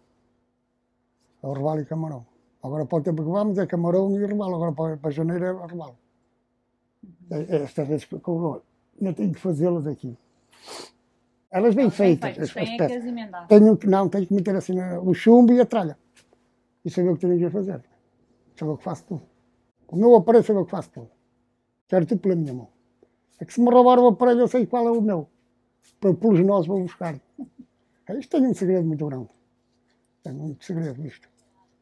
É 1.41 1.47
o 1.47 1.53
robalo 1.53 1.79
e 1.81 1.85
camarão. 1.85 2.25
Agora 2.61 2.85
para 2.85 2.97
o 2.97 3.01
tempo 3.01 3.23
que 3.23 3.29
vamos 3.29 3.57
é 3.57 3.65
camarão 3.65 4.19
e 4.19 4.25
robalo. 4.25 4.55
Agora 4.55 4.71
para, 4.73 4.97
para 4.97 5.11
janeiro 5.11 5.45
é 5.45 5.51
robalo. 5.51 5.97
É, 7.31 7.39
é 7.57 7.63
estas 7.63 7.87
vezes 7.87 8.05
que 8.05 8.15
eu 8.15 8.61
ainda 8.99 9.13
tenho 9.13 9.31
que 9.33 9.39
fazê-las 9.39 9.87
aqui. 9.87 10.17
Elas 11.51 11.73
bem 11.73 11.85
Bem 11.85 11.91
feitas, 11.91 12.51
feitos, 12.51 12.71
as, 12.73 12.77
têm 12.77 12.85
as 12.85 12.91
as 13.03 13.05
emendar. 13.05 13.47
Tenho 13.47 13.75
que, 13.77 13.87
não, 13.87 14.07
tenho 14.09 14.27
que 14.27 14.33
meter 14.33 14.55
assim 14.55 14.73
na- 14.73 14.99
o 14.99 15.13
chumbo 15.13 15.53
e 15.53 15.61
a 15.61 15.65
tralha. 15.65 15.97
E 16.89 16.91
saber 16.91 17.09
o 17.11 17.15
que 17.15 17.21
tenho 17.21 17.37
que 17.37 17.49
fazer. 17.51 17.79
Saber 18.57 18.71
o 18.71 18.77
que 18.77 18.83
faço 18.83 19.03
tudo. 19.09 19.21
O 19.89 19.95
meu 19.95 20.15
aparelho 20.15 20.43
saber 20.43 20.61
o 20.61 20.65
que 20.65 20.71
faço 20.71 20.89
tudo. 20.89 21.11
Quero 21.87 22.05
tudo 22.07 22.19
pela 22.21 22.35
minha 22.35 22.53
mão. 22.53 22.67
É 23.39 23.45
que 23.45 23.53
se 23.53 23.61
me 23.61 23.69
roubar 23.69 23.99
o 23.99 24.07
aparelho 24.07 24.41
eu 24.41 24.47
sei 24.47 24.65
qual 24.65 24.87
é 24.87 24.91
o 24.91 24.99
meu. 25.01 25.27
Para 25.99 26.15
pelos 26.15 26.39
nossos 26.43 26.65
vou 26.67 26.81
buscar. 26.81 27.13
Isto 28.19 28.31
tem 28.31 28.47
um 28.47 28.55
segredo 28.55 28.87
muito 28.87 29.05
grande. 29.05 29.29
Tem 30.23 30.33
muito 30.33 30.65
segredo 30.65 31.05
isto. 31.05 31.29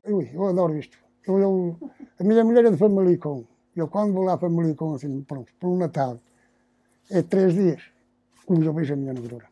Ui, 0.06 0.30
eu 0.34 0.46
adoro 0.46 0.78
isto. 0.78 0.98
Eu, 1.26 1.40
eu- 1.40 1.78
a 2.20 2.24
minha 2.24 2.44
mulher 2.44 2.66
é 2.66 2.72
de 2.72 2.78
Famalicão. 2.78 3.48
Eu 3.76 3.88
quando 3.88 4.12
vou 4.14 4.24
lá 4.26 4.34
a 4.34 4.38
Famalicão, 4.38 4.94
assim, 4.94 5.22
pronto, 5.22 5.54
por 5.58 5.70
um 5.70 5.78
Natal, 5.78 6.20
é 7.10 7.22
três 7.22 7.54
dias. 7.54 7.82
Como 8.46 8.62
eu 8.62 8.74
vejo 8.74 8.94
a 8.94 8.98
minha 8.98 9.14
negrura. 9.14 9.48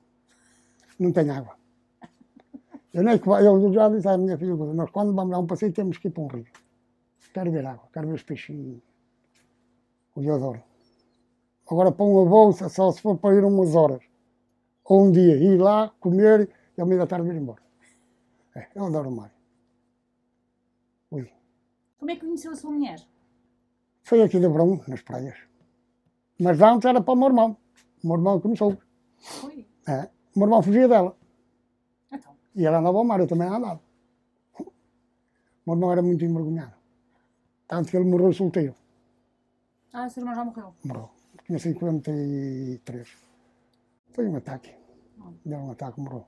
Não 1.00 1.13
tem 1.13 1.29
água. 1.29 1.55
Eu, 2.95 3.03
nem 3.03 3.19
que 3.19 3.27
eu 3.27 3.73
já 3.73 3.89
disse 3.89 4.07
à 4.07 4.17
minha 4.17 4.37
filha, 4.37 4.55
nós 4.55 4.89
quando 4.89 5.13
vamos 5.13 5.31
dar 5.31 5.39
um 5.39 5.45
passeio 5.45 5.73
temos 5.73 5.97
que 5.97 6.07
ir 6.07 6.11
para 6.11 6.23
um 6.23 6.27
rio. 6.27 6.45
Quero 7.33 7.51
ver 7.51 7.65
água, 7.65 7.89
quero 7.91 8.07
ver 8.07 8.13
os 8.13 8.23
peixinhos. 8.23 8.81
O 10.15 10.21
eu 10.21 10.33
adoro. 10.33 10.63
Agora 11.69 11.91
para 11.91 12.05
uma 12.05 12.25
bolsa, 12.25 12.69
só 12.69 12.89
se 12.93 13.01
for 13.01 13.17
para 13.17 13.35
ir 13.35 13.43
umas 13.43 13.75
horas. 13.75 14.01
Ou 14.85 15.07
um 15.07 15.11
dia, 15.11 15.35
ir 15.35 15.57
lá, 15.57 15.91
comer 15.99 16.49
e 16.77 16.79
ao 16.79 16.87
meio 16.87 17.01
da 17.01 17.05
tarde 17.05 17.27
vir 17.27 17.35
embora. 17.35 17.61
É, 18.55 18.69
eu 18.73 18.85
adoro 18.85 19.09
o 19.09 19.11
mar. 19.11 19.31
Ui. 21.11 21.29
Como 21.97 22.11
é 22.11 22.15
que 22.15 22.21
conheceu 22.21 22.53
a 22.53 22.55
sua 22.55 22.71
mulher? 22.71 23.01
Foi 24.03 24.21
aqui 24.21 24.39
de 24.39 24.47
Brum, 24.47 24.79
nas 24.87 25.01
praias. 25.01 25.37
Mas 26.39 26.61
antes 26.61 26.85
era 26.85 27.01
para 27.01 27.13
o 27.13 27.17
meu 27.17 27.27
irmão. 27.27 27.57
O 28.01 28.07
meu 28.07 28.15
irmão 28.15 28.39
começou. 28.39 28.77
Foi. 29.17 29.67
É. 29.85 30.09
O 30.33 30.39
meu 30.39 30.45
irmão 30.47 30.63
fugia 30.63 30.87
dela. 30.87 31.17
E 32.55 32.65
ela 32.65 32.79
andava 32.79 32.97
ao 32.97 33.03
mar, 33.03 33.19
eu 33.19 33.27
também 33.27 33.47
andava. 33.47 33.81
O 34.59 34.63
meu 35.65 35.75
irmão 35.75 35.91
era 35.91 36.01
muito 36.01 36.24
envergonhado. 36.24 36.74
Tanto 37.67 37.89
que 37.89 37.97
ele 37.97 38.05
morreu 38.09 38.31
solteiro. 38.31 38.75
Ah, 39.91 40.05
o 40.05 40.09
seu 40.09 40.21
irmão 40.21 40.35
já 40.35 40.45
morreu. 40.45 40.74
Morreu. 40.83 41.09
Tinha 41.45 41.59
53. 41.59 43.07
Foi 44.12 44.27
um 44.27 44.35
ataque. 44.38 44.74
Deu 45.43 45.59
um 45.59 45.71
ataque, 45.71 46.00
morreu. 46.00 46.25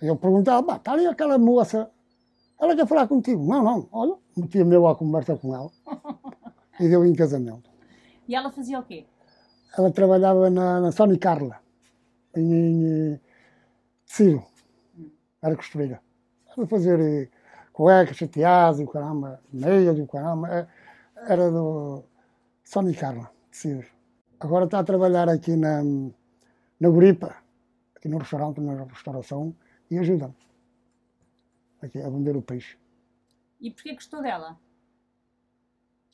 Eu 0.00 0.16
perguntava, 0.16 0.62
"Bah, 0.62 0.76
está 0.76 0.92
ali 0.92 1.06
aquela 1.06 1.38
moça, 1.38 1.90
ela 2.60 2.74
quer 2.74 2.86
falar 2.86 3.06
contigo. 3.08 3.42
Não, 3.46 3.62
não, 3.62 3.88
olha, 3.92 4.16
metia 4.36 4.64
meu 4.64 4.86
à 4.86 4.94
conversa 4.96 5.36
com 5.36 5.54
ela. 5.54 5.70
E 6.80 6.88
deu 6.88 7.04
em 7.04 7.14
casamento. 7.14 7.70
E 8.26 8.34
ela 8.34 8.50
fazia 8.50 8.78
o 8.78 8.82
quê? 8.84 9.06
Ela 9.76 9.90
trabalhava 9.90 10.48
na, 10.50 10.80
na 10.80 10.92
Sony 10.92 11.18
Carla, 11.18 11.60
em, 12.36 12.52
em 12.52 13.14
eh, 13.14 13.20
tecido. 14.06 14.42
Era 15.42 15.56
costureira. 15.56 16.00
Ela 16.56 16.66
fazer 16.66 16.98
eh, 17.00 17.28
cuecas, 17.72 18.16
chateados 18.16 18.80
e 18.80 18.84
o 18.84 18.88
caramba, 18.88 19.40
meias 19.52 19.96
e 19.98 20.02
o 20.02 20.06
caramba. 20.06 20.46
eh, 20.58 20.66
Era 21.32 21.50
do 21.50 22.04
Sony 22.64 22.94
Carla, 22.94 23.30
tecidos. 23.50 23.86
Agora 24.40 24.64
está 24.66 24.78
a 24.80 24.84
trabalhar 24.90 25.28
aqui 25.28 25.56
na, 25.56 25.82
na 26.80 26.88
Guripa, 26.94 27.30
aqui 27.96 28.08
no 28.08 28.18
restaurante, 28.18 28.60
na 28.60 28.84
restauração, 28.84 29.54
e 29.90 29.98
ajuda-me. 29.98 30.34
Aqui 31.82 31.98
a 32.02 32.08
vender 32.14 32.36
o 32.36 32.42
peixe. 32.42 32.76
E 33.64 33.70
porquê 33.72 33.92
gostou 33.94 34.20
dela? 34.22 34.50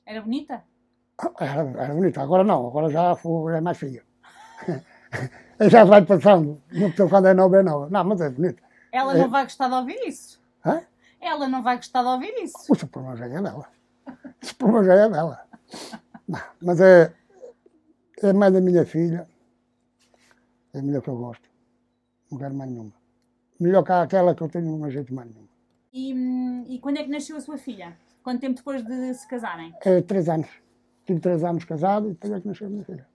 Era 0.06 0.22
bonita? 0.26 0.56
Ah, 1.22 1.32
Era, 1.52 1.62
era 1.84 1.94
bonita, 1.98 2.20
agora 2.22 2.44
não, 2.50 2.60
agora 2.68 2.88
já 2.96 3.04
foi, 3.22 3.56
é 3.56 3.60
mais 3.60 3.78
feia. 3.82 4.02
já 5.74 5.84
vai 5.84 6.02
passando, 6.04 6.60
uma 6.72 6.90
pessoa 6.90 7.08
quando 7.10 7.28
é 7.28 7.34
nova 7.34 7.56
é 7.60 7.62
nova. 7.62 7.88
Não, 7.90 8.04
mas 8.04 8.20
é 8.20 8.30
bonita. 8.30 8.63
Ela 8.94 9.16
É. 9.16 9.18
não 9.18 9.28
vai 9.28 9.42
gostar 9.42 9.66
de 9.68 9.74
ouvir 9.74 9.98
isso. 10.06 10.40
Hã? 10.64 10.82
Ela 11.20 11.48
não 11.48 11.64
vai 11.64 11.76
gostar 11.76 12.00
de 12.02 12.08
ouvir 12.08 12.32
isso. 12.44 12.64
Puxa, 12.68 12.86
o 12.86 12.88
problema 12.88 13.16
já 13.16 13.26
é 13.26 13.42
dela. 13.42 13.66
Esse 14.40 14.54
problema 14.54 14.84
já 14.84 14.94
é 14.94 15.08
dela. 15.08 15.44
Não, 16.28 16.40
mas 16.62 16.80
é, 16.80 17.12
é 18.22 18.32
mais 18.32 18.52
da 18.52 18.60
minha 18.60 18.86
filha. 18.86 19.28
É 20.72 20.78
a 20.78 20.82
mulher 20.82 21.02
que 21.02 21.08
eu 21.08 21.16
gosto. 21.16 21.50
Não 22.30 22.38
quero 22.38 22.54
mais 22.54 22.70
nenhuma. 22.70 22.92
Melhor 23.58 23.82
que 23.82 23.90
aquela 23.90 24.32
que 24.32 24.42
eu 24.42 24.48
tenho, 24.48 24.78
não 24.78 24.88
jeito 24.88 25.12
mais 25.12 25.28
nenhuma. 25.28 25.48
E, 25.92 26.14
hum, 26.14 26.64
e 26.68 26.78
quando 26.78 26.98
é 26.98 27.02
que 27.04 27.10
nasceu 27.10 27.36
a 27.36 27.40
sua 27.40 27.58
filha? 27.58 27.96
Quanto 28.22 28.40
tempo 28.42 28.54
depois 28.56 28.84
de 28.84 29.14
se 29.14 29.26
casarem? 29.26 29.74
É 29.84 30.02
três 30.02 30.28
anos. 30.28 30.48
Tive 31.04 31.18
três 31.18 31.42
anos 31.42 31.64
casado 31.64 32.06
e 32.06 32.12
depois 32.12 32.32
é 32.32 32.40
que 32.40 32.46
nasceu 32.46 32.68
a 32.68 32.70
minha 32.70 32.84
filha. 32.84 33.08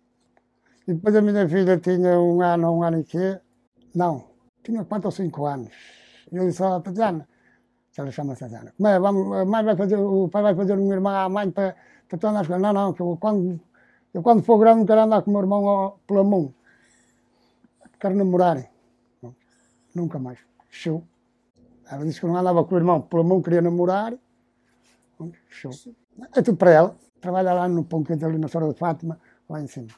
E 0.87 0.93
depois 0.93 1.15
a 1.15 1.21
minha 1.21 1.47
filha 1.47 1.77
tinha 1.77 2.19
um 2.19 2.41
ano, 2.41 2.71
um 2.77 2.83
ano 2.83 2.99
e 2.99 3.03
quê? 3.05 3.39
Não, 3.95 4.28
tinha 4.63 4.85
quatro 4.85 5.07
ou 5.07 5.11
cinco 5.11 5.45
anos. 5.45 5.71
E 6.31 6.35
eu 6.35 6.45
disse 6.45 6.63
à 6.63 6.79
Tatiana, 6.79 7.27
que 7.91 7.99
ela 7.99 8.11
chama 8.11 8.35
Tatiana, 8.35 8.73
é, 8.79 8.99
vamos, 8.99 9.37
a 9.37 9.45
mãe 9.45 9.63
vai 9.63 9.75
fazer, 9.75 9.97
o 9.97 10.27
pai 10.29 10.43
vai 10.43 10.55
fazer 10.55 10.73
uma 10.73 10.93
irmã 10.93 11.25
à 11.25 11.29
mãe 11.29 11.49
para, 11.51 11.75
para 12.07 12.17
tu 12.17 12.27
andares 12.27 12.47
com. 12.47 12.57
Não, 12.57 12.73
não, 12.73 12.93
que 12.93 13.01
eu 13.01 13.17
quando, 13.19 13.59
eu 14.13 14.21
quando 14.21 14.43
for 14.43 14.57
grande 14.59 14.85
quero 14.85 15.01
andar 15.01 15.21
com 15.21 15.31
o 15.31 15.33
meu 15.33 15.41
irmão 15.41 15.67
ao, 15.67 15.99
pela 16.07 16.23
mão. 16.23 16.53
Quero 17.99 18.15
namorar. 18.15 18.57
Não, 19.21 19.35
Nunca 19.93 20.19
mais. 20.19 20.39
Show. 20.69 21.03
Ela 21.91 22.05
disse 22.05 22.19
que 22.19 22.27
não 22.27 22.37
andava 22.37 22.63
com 22.63 22.75
o 22.75 22.77
irmão 22.77 23.01
pela 23.01 23.23
mão, 23.23 23.41
queria 23.41 23.61
namorar. 23.61 24.13
Show. 25.49 25.71
É 26.35 26.41
tudo 26.41 26.57
para 26.57 26.71
ela. 26.71 26.97
Trabalha 27.19 27.53
lá 27.53 27.67
no 27.67 27.83
pão 27.83 28.03
quente 28.03 28.23
ali 28.23 28.37
na 28.37 28.47
Senhora 28.47 28.71
de 28.71 28.79
Fátima, 28.79 29.19
lá 29.49 29.61
em 29.61 29.67
cima. 29.67 29.89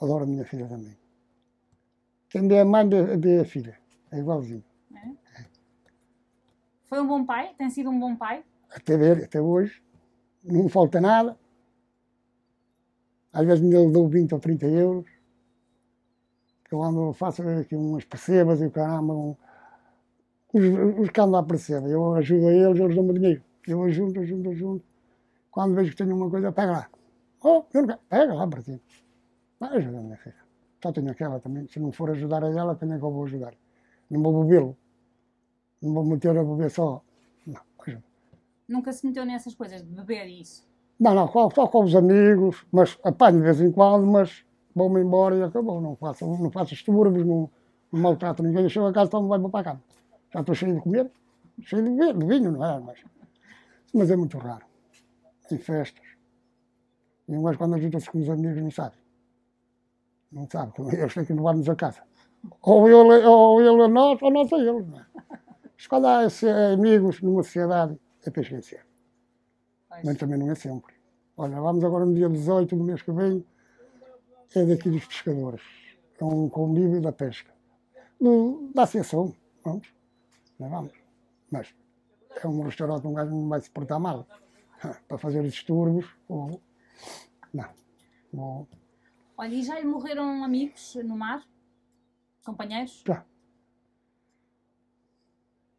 Adoro 0.00 0.24
a 0.24 0.26
minha 0.26 0.44
filha 0.44 0.66
também. 0.66 1.03
Vê 2.42 2.58
a 2.58 2.64
mãe 2.64 2.88
vê, 2.88 3.16
vê 3.16 3.40
a 3.40 3.44
filha. 3.44 3.78
É 4.10 4.18
igualzinho. 4.18 4.64
Foi 6.84 7.00
um 7.00 7.06
bom 7.06 7.24
pai? 7.24 7.54
Tem 7.56 7.70
sido 7.70 7.90
um 7.90 7.98
bom 7.98 8.14
pai? 8.16 8.44
Até 8.70 8.96
ver, 8.96 9.24
até 9.24 9.40
hoje. 9.40 9.82
Não 10.42 10.68
falta 10.68 11.00
nada. 11.00 11.38
Às 13.32 13.46
vezes 13.46 13.60
me 13.60 13.92
dou 13.92 14.08
20 14.08 14.32
ou 14.32 14.40
30 14.40 14.66
euros. 14.66 15.10
Eu 16.70 16.82
ando, 16.82 17.12
faço 17.12 17.42
aqui 17.42 17.76
umas 17.76 18.04
percebas 18.04 18.60
e 18.60 18.66
o 18.66 18.70
caramba. 18.70 19.14
Um, 19.14 19.36
os, 20.52 20.64
os 21.00 21.10
que 21.10 21.20
andam 21.20 21.40
à 21.40 21.42
perceba. 21.42 21.88
Eu 21.88 22.14
ajudo 22.14 22.48
a 22.48 22.52
eles, 22.52 22.80
eles 22.80 22.94
dão-me 22.94 23.14
dinheiro. 23.14 23.42
Eu 23.66 23.82
ajudo, 23.84 24.20
ajudo, 24.20 24.50
ajudo. 24.50 24.84
Quando 25.50 25.74
vejo 25.74 25.90
que 25.90 25.96
tenho 25.96 26.16
uma 26.16 26.28
coisa, 26.28 26.52
pega 26.52 26.72
lá. 26.72 26.90
Oh, 27.42 27.64
eu 27.72 27.82
não 27.82 27.86
quero. 27.88 28.00
Pega 28.08 28.34
lá 28.34 28.46
para 28.46 28.62
ti. 28.62 28.80
Vai 29.58 29.78
a 29.78 29.90
minha 29.90 30.16
filha. 30.16 30.43
Só 30.84 30.92
tenho 30.92 31.10
aquela 31.10 31.40
também. 31.40 31.66
Se 31.66 31.80
não 31.80 31.90
for 31.90 32.10
ajudar 32.10 32.44
a 32.44 32.50
ela, 32.50 32.76
quem 32.76 32.92
é 32.92 32.98
que 32.98 33.02
eu 33.02 33.10
vou 33.10 33.24
ajudar? 33.24 33.54
Não 34.10 34.22
vou 34.22 34.44
bebê-lo. 34.44 34.76
Não 35.80 35.94
vou 35.94 36.04
meter 36.04 36.36
a 36.36 36.44
beber 36.44 36.70
só. 36.70 37.02
Não, 37.46 37.62
ajuda. 37.86 38.04
Nunca 38.68 38.92
se 38.92 39.06
meteu 39.06 39.24
nessas 39.24 39.54
coisas 39.54 39.82
de 39.82 39.88
beber 39.88 40.26
e 40.26 40.42
isso? 40.42 40.68
Não, 41.00 41.14
não, 41.14 41.26
só, 41.26 41.48
com 41.68 41.84
os 41.84 41.96
amigos, 41.96 42.66
mas 42.70 42.98
apanho 43.02 43.38
de 43.38 43.44
vez 43.44 43.62
em 43.62 43.72
quando, 43.72 44.06
mas 44.06 44.44
vou-me 44.74 45.00
embora 45.00 45.34
e 45.36 45.42
acabou. 45.42 45.80
Não 45.80 45.96
faço, 45.96 46.26
não 46.26 46.50
faço 46.50 46.74
distúrbios, 46.74 47.26
não, 47.26 47.50
não 47.90 48.00
maltrato 48.02 48.42
ninguém. 48.42 48.68
Chego 48.68 48.84
a 48.84 48.92
casa, 48.92 49.10
tomo 49.10 49.26
vai 49.26 49.40
para 49.40 49.60
a 49.60 49.64
cama. 49.64 49.82
Já 50.34 50.40
estou 50.40 50.54
cheio 50.54 50.74
de 50.74 50.82
comer, 50.82 51.10
cheio 51.62 51.82
de 51.82 51.90
vinho, 51.92 52.12
de 52.12 52.26
vinho 52.26 52.52
não 52.52 52.62
é? 52.62 52.78
Mas, 52.78 53.02
mas 53.94 54.10
é 54.10 54.16
muito 54.16 54.36
raro. 54.36 54.66
Em 55.50 55.56
festas. 55.56 56.04
E 57.26 57.34
um 57.34 57.42
gajo 57.42 57.56
quando 57.56 57.74
ajuda-se 57.76 58.10
com 58.10 58.18
os 58.18 58.28
amigos 58.28 58.62
não 58.62 58.70
sabe. 58.70 59.03
Não 60.34 60.48
sabe, 60.50 60.72
que 60.72 60.82
eles 60.82 61.14
têm 61.14 61.24
que 61.24 61.32
levar-nos 61.32 61.68
a 61.68 61.76
casa. 61.76 62.02
Ou 62.62 62.86
ele, 62.88 63.24
ou 63.26 63.60
ele 63.60 63.82
a 63.82 63.88
nós, 63.88 64.20
ou 64.20 64.30
nós 64.30 64.52
a 64.52 64.56
ele. 64.58 64.82
Não 64.82 64.98
é? 65.00 65.06
Mas 65.76 65.86
quando 65.86 66.06
há 66.06 66.24
esse- 66.24 66.48
amigos 66.48 67.20
numa 67.22 67.42
sociedade, 67.42 67.98
é 68.26 68.30
para 68.30 68.42
esquecer. 68.42 68.84
Mas 70.04 70.16
também 70.18 70.38
não 70.38 70.50
é 70.50 70.54
sempre. 70.54 70.92
Olha, 71.36 71.60
vamos 71.60 71.84
agora 71.84 72.04
no 72.04 72.14
dia 72.14 72.28
18 72.28 72.74
do 72.76 72.84
mês 72.84 73.00
que 73.02 73.12
vem, 73.12 73.44
é 74.54 74.64
daqui 74.66 74.90
dos 74.90 75.04
pescadores. 75.06 75.62
É 76.20 76.24
um 76.24 76.48
convívio 76.48 77.00
da 77.00 77.12
pesca. 77.12 77.52
Do- 78.20 78.70
da 78.74 78.82
associação, 78.82 79.34
vamos. 79.64 79.88
Não 80.58 80.68
vamos. 80.68 80.92
Mas 81.50 81.74
é 82.42 82.46
um 82.46 82.62
restaurante, 82.62 83.06
um 83.06 83.14
gajo 83.14 83.30
não 83.30 83.48
vai 83.48 83.60
se 83.60 83.70
portar 83.70 83.98
mal. 84.00 84.26
Para 85.08 85.18
fazer 85.18 85.42
distúrbios, 85.44 86.06
ou... 86.28 86.60
não. 87.52 87.68
Ou- 88.36 88.68
Olha, 89.36 89.54
e 89.54 89.62
já 89.62 89.78
lhe 89.78 89.86
morreram 89.86 90.44
amigos 90.44 90.94
no 91.04 91.16
mar? 91.16 91.42
Companheiros? 92.44 93.02
Já. 93.06 93.24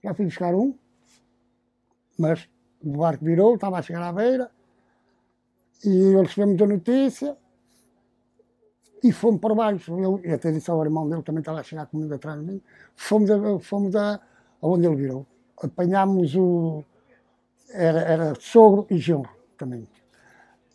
Já 0.03 0.13
fui 0.13 0.25
buscar 0.25 0.53
um, 0.53 0.77
mas 2.17 2.47
o 2.83 2.97
barco 2.97 3.23
virou, 3.25 3.55
estava 3.55 3.79
a 3.79 3.81
chegar 3.81 4.03
à 4.03 4.13
beira, 4.13 4.51
e 5.83 5.89
ele 5.89 6.21
recebemos 6.21 6.61
a 6.61 6.67
notícia, 6.67 7.37
e 9.03 9.11
fomos 9.11 9.39
para 9.39 9.55
baixo. 9.55 9.99
Eu, 9.99 10.19
eu 10.23 10.35
até 10.35 10.51
disse 10.51 10.69
ao 10.69 10.83
irmão 10.83 11.07
dele, 11.07 11.23
também 11.23 11.39
estava 11.39 11.59
a 11.59 11.63
chegar 11.63 11.85
comigo 11.87 12.13
atrás 12.13 12.39
de 12.39 12.45
mim, 12.45 12.61
fomos, 12.95 13.31
a, 13.31 13.59
fomos 13.59 13.95
a, 13.95 14.19
aonde 14.61 14.85
ele 14.85 14.95
virou. 14.95 15.25
Apanhámos 15.61 16.35
o. 16.35 16.83
Era, 17.69 18.01
era 18.01 18.35
sogro 18.39 18.85
e 18.89 18.97
genro 18.97 19.29
também. 19.57 19.87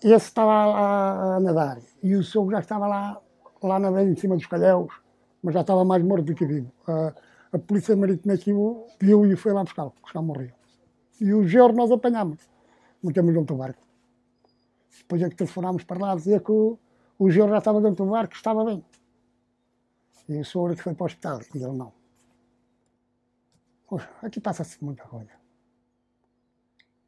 Esse 0.03 0.29
estava 0.29 0.51
a, 0.51 1.37
a 1.37 1.41
nadar, 1.41 1.79
e 2.03 2.15
o 2.15 2.25
sogro 2.25 2.53
já 2.53 2.61
estava 2.61 2.87
lá, 2.87 3.21
lá 3.63 3.79
na 3.79 3.91
beira, 3.91 4.11
em 4.11 4.17
cima 4.17 4.35
dos 4.35 4.47
calhéus, 4.47 4.91
mas 5.43 5.53
já 5.53 5.61
estava 5.61 5.85
mais 5.85 6.03
morto 6.03 6.25
do 6.25 6.35
que 6.35 6.47
vivo. 6.47 6.73
A, 6.87 7.13
a 7.53 7.59
polícia 7.59 7.95
marítima 7.95 8.33
aqui 8.33 8.51
viu 8.99 9.27
e 9.27 9.37
foi 9.37 9.53
lá 9.53 9.63
buscá-lo, 9.63 9.91
porque 9.91 10.13
já 10.15 10.23
morreu. 10.23 10.53
E 11.21 11.35
o 11.35 11.47
genro 11.47 11.75
nós 11.75 11.91
apanhámos, 11.91 12.39
metemos 13.03 13.35
dentro 13.35 13.55
do 13.55 13.59
barco. 13.59 13.83
Depois 14.99 15.21
é 15.21 15.29
que 15.29 15.37
telefonámos 15.37 15.85
para 15.85 16.01
lá 16.01 16.15
dizer 16.15 16.41
que 16.41 16.51
o, 16.51 16.79
o 17.19 17.31
já 17.31 17.59
estava 17.59 17.81
dentro 17.83 18.07
do 18.07 18.11
barco, 18.11 18.35
estava 18.35 18.65
bem. 18.65 18.83
E 20.31 20.41
o 20.41 20.45
sogro 20.47 20.73
é 20.73 20.77
que 20.77 20.83
foi 20.83 20.95
para 20.95 21.05
o 21.05 21.07
hospital, 21.07 21.41
e 21.55 21.59
ele 21.59 21.77
não. 21.77 21.93
Poxa, 23.87 24.09
aqui 24.23 24.41
passa-se 24.41 24.83
muita 24.83 25.03
coisa. 25.05 25.40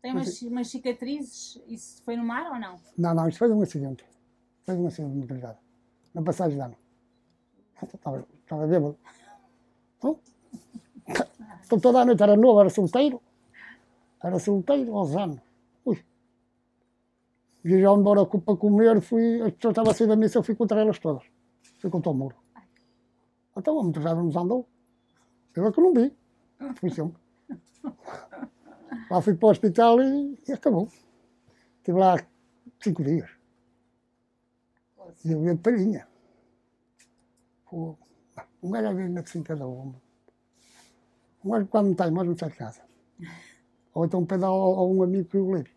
Tem 0.02 0.11
umas, 0.11 0.42
umas 0.42 0.68
cicatrizes? 0.68 1.62
Isso 1.68 2.02
foi 2.02 2.16
no 2.16 2.25
mar 2.25 2.52
ou 2.52 2.59
não? 2.59 2.76
Não, 2.99 3.14
não, 3.14 3.28
isto 3.28 3.38
foi 3.38 3.50
um 3.52 3.62
acidente. 3.62 4.04
Foi 4.64 4.75
um 4.75 4.87
acidente 4.88 5.14
muito 5.14 5.32
ligado. 5.32 5.59
Na 6.12 6.23
passagem 6.23 6.56
de 6.56 6.62
ano. 6.62 6.76
Estava, 7.82 8.26
estava 8.42 8.66
bêbado. 8.66 8.99
Então, 9.99 10.18
então, 11.64 11.80
toda 11.80 12.00
a 12.00 12.04
noite 12.04 12.23
era 12.23 12.37
novo, 12.37 12.61
era 12.61 12.68
solteiro. 12.68 13.23
Era 14.23 14.38
solteiro 14.38 14.94
aos 14.97 15.16
anos. 15.16 15.40
Ui. 15.85 16.04
E 17.64 17.80
já 17.80 17.92
embora 17.92 18.26
para 18.26 18.56
comer, 18.56 19.00
fui, 19.00 19.40
as 19.40 19.52
pessoas 19.52 19.73
estavam 19.73 19.90
a 19.92 19.94
sair 19.94 20.09
da 20.09 20.16
missa, 20.16 20.38
eu 20.38 20.42
fui 20.42 20.54
contra 20.54 20.80
elas 20.80 20.99
todas. 20.99 21.25
Fui 21.78 21.90
contra 21.90 22.11
o 22.11 22.14
muro. 22.14 22.37
Então 23.56 23.78
a 23.78 23.85
motorada 23.85 24.21
nos 24.21 24.37
andou. 24.37 24.68
Eu 25.54 25.66
é 25.66 25.73
que 25.73 25.80
não 25.80 25.94
vi. 25.94 26.12
Fui 26.76 26.90
sempre. 26.90 27.21
Lá 29.11 29.21
fui 29.23 29.35
para 29.35 29.47
o 29.47 29.51
hospital 29.51 30.01
e, 30.03 30.39
e 30.49 30.53
acabou. 30.53 30.89
Estive 31.79 31.99
lá 31.99 32.17
cinco 32.81 33.03
dias. 33.03 33.31
E 35.25 35.33
eu 35.33 35.45
ia 35.45 35.55
de 35.55 35.61
palhinha. 35.61 36.07
Pô, 37.69 37.97
Um 38.63 38.71
gajo 38.71 38.89
a 38.89 38.93
vir 38.93 39.19
assim 39.19 39.43
cada 39.43 39.67
uma. 39.67 39.95
Um 41.45 41.51
gajo 41.51 41.67
quando 41.67 41.89
não 41.89 41.95
tem, 41.95 42.11
mais 42.11 42.29
não 42.29 42.37
sai 42.37 42.51
de 42.51 42.57
casa. 42.57 42.83
Ou 43.95 44.05
então 44.07 44.25
pedal 44.25 44.55
a 44.55 44.85
um 44.87 45.03
amigo 45.03 45.29
que 45.29 45.37
eu 45.37 45.51
leve. 45.51 45.71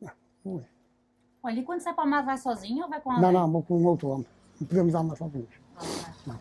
Não, 0.00 0.10
não. 0.44 0.64
Olha, 1.42 1.60
e 1.60 1.62
quando 1.64 1.80
sai 1.80 1.94
para 1.94 2.04
o 2.04 2.08
mar 2.08 2.24
vai 2.24 2.36
sozinho 2.38 2.84
ou 2.84 2.88
vai 2.88 3.00
com 3.00 3.10
Não, 3.10 3.16
alguém? 3.18 3.32
não, 3.40 3.52
vou 3.52 3.62
com 3.62 3.78
um 3.78 3.86
outro 3.86 4.08
homem. 4.08 4.26
Não 4.60 4.66
podemos 4.66 4.92
dar 4.92 5.00
uma 5.00 5.14
sozinhos. 5.14 5.48
Ah, 5.76 6.10
ok. 6.32 6.40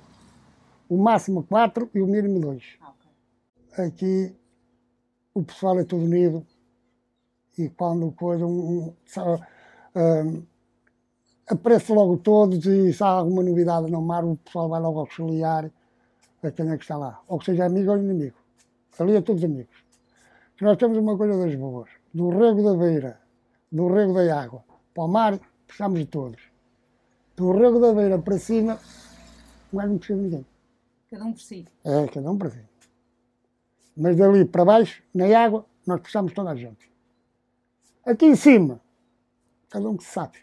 O 0.90 0.98
máximo 0.98 1.44
quatro 1.44 1.90
e 1.94 2.00
o 2.02 2.08
mínimo 2.08 2.40
dois. 2.40 2.78
Ah, 2.82 2.90
ok. 2.92 3.86
Aqui 3.86 4.36
o 5.38 5.44
pessoal 5.44 5.80
é 5.80 5.84
todo 5.84 6.04
unido 6.04 6.46
e 7.58 7.70
quando 7.70 8.12
coisa 8.12 8.46
um, 8.46 8.88
um, 8.88 8.94
um, 9.96 10.44
aparece 11.48 11.92
logo 11.92 12.18
todos 12.18 12.66
e 12.66 12.92
se 12.92 13.04
há 13.04 13.08
alguma 13.08 13.44
novidade 13.44 13.92
no 13.92 14.02
mar, 14.02 14.24
o 14.26 14.36
pessoal 14.38 14.70
vai 14.70 14.82
logo 14.82 15.00
auxiliar 15.00 15.72
a 16.44 16.52
quem 16.52 16.70
é 16.70 16.78
que 16.78 16.84
está 16.84 16.98
lá. 16.98 17.22
Ou 17.28 17.40
que 17.40 17.46
seja 17.46 17.66
amigo 17.66 17.92
ou 17.92 17.98
inimigo. 17.98 18.38
Ali 19.00 19.16
é 19.16 19.22
todos 19.22 19.44
amigos. 19.44 19.76
Que 20.56 20.64
nós 20.64 20.78
temos 20.78 20.98
uma 20.98 21.16
coisa 21.16 21.38
das 21.38 21.56
boas. 21.56 21.90
Do 22.14 22.30
rego 22.30 22.64
da 22.64 22.76
beira, 22.76 23.20
do 23.72 23.88
rego 23.88 24.14
da 24.14 24.42
água, 24.42 24.64
para 24.94 25.04
o 25.04 25.08
mar, 25.08 25.40
precisamos 25.68 26.00
de 26.00 26.06
todos. 26.08 26.42
Do 27.36 27.52
rego 27.52 27.80
da 27.80 27.94
beira 27.94 28.18
para 28.18 28.40
cima, 28.40 28.80
não 29.72 29.82
é 29.82 29.88
não 29.88 29.98
precisa 29.98 30.18
de 30.18 30.26
ninguém. 30.26 30.46
Cada 31.12 31.26
um 31.26 31.34
por 31.34 31.42
si. 31.42 31.66
É, 31.86 32.08
cada 32.08 32.32
um 32.32 32.38
para 32.38 32.50
si. 32.50 32.67
Mas 33.98 34.16
dali 34.16 34.46
para 34.46 34.64
baixo, 34.64 35.02
na 35.12 35.26
água, 35.38 35.66
nós 35.86 36.00
precisamos 36.00 36.32
toda 36.32 36.52
a 36.52 36.56
gente. 36.56 36.92
Aqui 38.06 38.28
em 38.28 38.36
cima, 38.36 38.80
cada 39.70 39.90
um 39.90 39.98
que 39.98 40.04
sabe. 40.04 40.38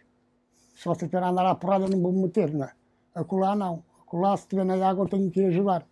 Se 0.74 0.86
você 0.86 1.08
quer 1.08 1.22
andar 1.22 1.46
à 1.46 1.54
porrada, 1.54 1.86
não 1.86 2.00
vou 2.00 2.12
me 2.12 2.22
meter, 2.22 2.52
não 2.52 2.64
é? 2.64 2.72
Acolá 3.14 3.54
não. 3.54 3.84
Acolá, 4.00 4.36
se 4.36 4.42
estiver 4.42 4.64
na 4.64 4.74
água, 4.86 5.04
eu 5.04 5.08
tenho 5.08 5.30
que 5.30 5.40
ir 5.40 5.46
ajudar. 5.46 5.86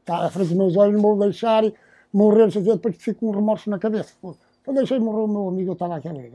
Está 0.00 0.24
à 0.24 0.30
frente 0.30 0.48
dos 0.48 0.56
meus 0.56 0.76
olhos, 0.76 0.94
não 0.94 1.02
vou 1.02 1.18
deixar 1.18 1.64
morrer, 2.12 2.50
se 2.50 2.60
depois 2.60 2.96
fico 2.96 3.28
um 3.28 3.30
remorso 3.30 3.68
na 3.68 3.78
cabeça. 3.78 4.14
Eu 4.22 4.72
deixei 4.72 4.98
morrer 4.98 5.24
o 5.24 5.28
meu 5.28 5.48
amigo, 5.48 5.70
eu 5.70 5.72
estava 5.74 5.96
aqui 5.96 6.08
a 6.08 6.12
ver. 6.12 6.32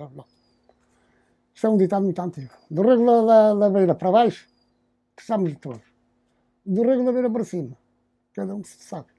Isto 1.53 1.67
é 1.67 1.69
um 1.69 1.77
ditado 1.77 2.03
muito 2.03 2.21
antigo. 2.21 2.53
Do 2.69 2.83
rego 2.83 3.05
da, 3.05 3.21
da, 3.21 3.53
da 3.55 3.69
beira 3.69 3.95
para 3.95 4.11
baixo, 4.11 4.47
precisamos 5.15 5.49
de 5.49 5.57
todos. 5.57 5.81
Do 6.63 6.83
rego 6.83 7.03
da 7.03 7.11
beira 7.11 7.29
para 7.29 7.43
cima, 7.43 7.75
cada 8.33 8.53
um 8.55 8.61
que 8.61 8.69
se 8.69 8.83
sabe. 8.83 9.18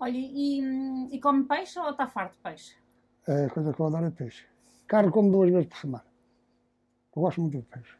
Olha, 0.00 0.16
e, 0.16 1.08
e 1.14 1.20
come 1.20 1.44
peixe 1.44 1.78
ou 1.78 1.90
está 1.90 2.06
farto 2.06 2.32
de 2.32 2.38
peixe? 2.38 2.74
É 3.28 3.44
a 3.44 3.50
coisa 3.50 3.72
que 3.72 3.80
eu 3.80 3.86
adoro 3.86 4.06
é 4.06 4.10
peixe. 4.10 4.46
Carne 4.86 5.12
como 5.12 5.30
duas 5.30 5.50
vezes 5.50 5.68
por 5.68 5.76
semana. 5.78 6.04
Eu 7.14 7.22
gosto 7.22 7.40
muito 7.40 7.56
de 7.58 7.62
peixe. 7.64 7.94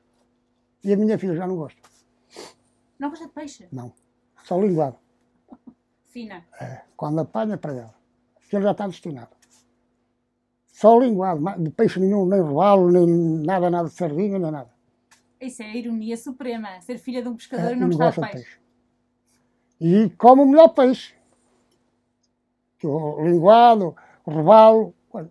E 0.83 0.93
a 0.93 0.97
minha 0.97 1.19
filha 1.19 1.35
já 1.37 1.47
não 1.47 1.57
gosta. 1.57 1.81
Não 2.99 3.11
gosta 3.11 3.27
de 3.27 3.33
peixe? 3.33 3.69
Não. 3.71 3.93
Só 4.45 4.59
linguado. 4.61 4.97
Fina. 6.07 6.45
É. 6.59 6.83
Quando 6.97 7.21
apanha 7.21 7.59
para 7.59 7.75
ela. 7.75 7.95
Aquilo 8.37 8.63
já 8.63 8.71
está 8.73 8.87
destinado. 8.87 9.37
Só 10.67 10.99
linguado. 10.99 11.43
De 11.63 11.71
peixe 11.71 12.01
nenhum, 12.01 12.27
nem 12.27 12.41
robalo, 12.41 12.91
nem 12.91 13.07
nada, 13.45 13.69
nada 13.69 13.89
de 13.89 13.95
sardinha, 13.95 14.39
nem 14.39 14.51
nada. 14.51 14.71
Isso 15.41 15.63
é 15.63 15.67
a 15.67 15.77
ironia 15.77 16.17
suprema. 16.17 16.81
Ser 16.81 16.99
filha 16.99 17.23
de 17.23 17.29
um 17.29 17.37
pescador 17.37 17.73
É, 17.73 17.73
e 17.75 17.77
não 17.77 17.89
gostar 17.89 18.11
de 18.11 18.21
peixe. 18.21 18.33
peixe. 18.37 18.61
E 19.81 20.11
come 20.17 20.43
o 20.43 20.47
melhor 20.47 20.69
peixe. 20.69 21.15
Que 22.81 22.87
o 22.87 23.23
linguado, 23.23 23.95
o 24.25 24.31
robalo. 24.31 24.95
Olha, 25.13 25.31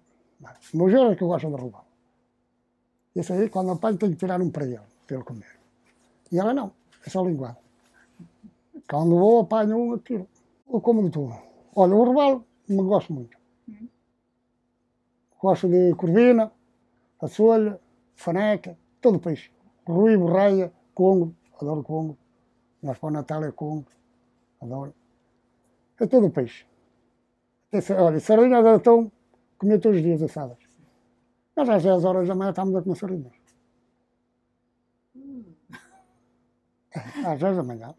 o 0.74 0.78
meu 0.78 0.90
genro 0.90 1.12
é 1.12 1.16
que 1.16 1.26
gosta 1.26 1.50
de 1.50 1.56
robalo. 1.56 1.86
Esse 3.16 3.34
aí, 3.34 3.50
quando 3.50 3.72
apanho, 3.72 3.98
tenho 3.98 4.14
que 4.14 4.20
tirar 4.20 4.40
um 4.40 4.50
para 4.50 4.66
ele, 4.66 4.80
para 5.06 5.16
ele 5.18 5.26
comer. 5.26 5.60
E 6.32 6.40
ela 6.40 6.54
não, 6.54 6.72
é 7.06 7.10
só 7.10 7.22
linguado. 7.24 7.58
Quando 8.88 9.18
vou, 9.18 9.42
apanho 9.42 9.78
um, 9.78 9.94
aquilo. 9.94 10.28
Eu 10.72 10.80
como 10.80 11.04
de 11.04 11.10
tudo. 11.10 11.36
Olha, 11.76 11.96
o 11.96 12.04
robalo, 12.04 12.46
não 12.68 12.86
gosto 12.86 13.12
muito. 13.12 13.38
Gosto 15.42 15.68
de 15.68 15.96
corvina, 15.96 16.52
a 17.20 17.28
solha, 17.28 17.80
faneca, 18.16 18.78
todo 19.02 19.20
peixe. 19.20 19.52
Rui, 19.88 20.16
borraia, 20.16 20.72
congo, 20.94 21.34
adoro 21.60 21.84
congo. 21.84 22.18
Nós 22.84 22.98
para 23.00 23.08
o 23.08 23.12
Natal 23.12 23.44
é 23.44 23.52
congo, 23.52 23.86
adoro. 24.62 24.94
É 26.00 26.06
todo 26.06 26.30
peixe. 26.30 26.69
Esse, 27.72 27.94
olha, 27.94 28.20
sardinhas 28.20 28.64
de 28.64 28.70
atum, 28.70 29.12
comia 29.58 29.80
todos 29.80 29.98
os 29.98 30.04
dias 30.04 30.22
assadas. 30.24 30.58
Nós 31.56 31.70
às 31.70 31.84
10 31.84 32.06
horas 32.06 32.28
da 32.28 32.36
manhã 32.36 32.50
estamos 32.50 32.76
a 32.76 32.82
comer 32.82 32.96
sardinhas. 32.96 33.34
É, 36.96 37.26
Às 37.26 37.40
10 37.40 37.58
da 37.58 37.64
manhã. 37.64 37.94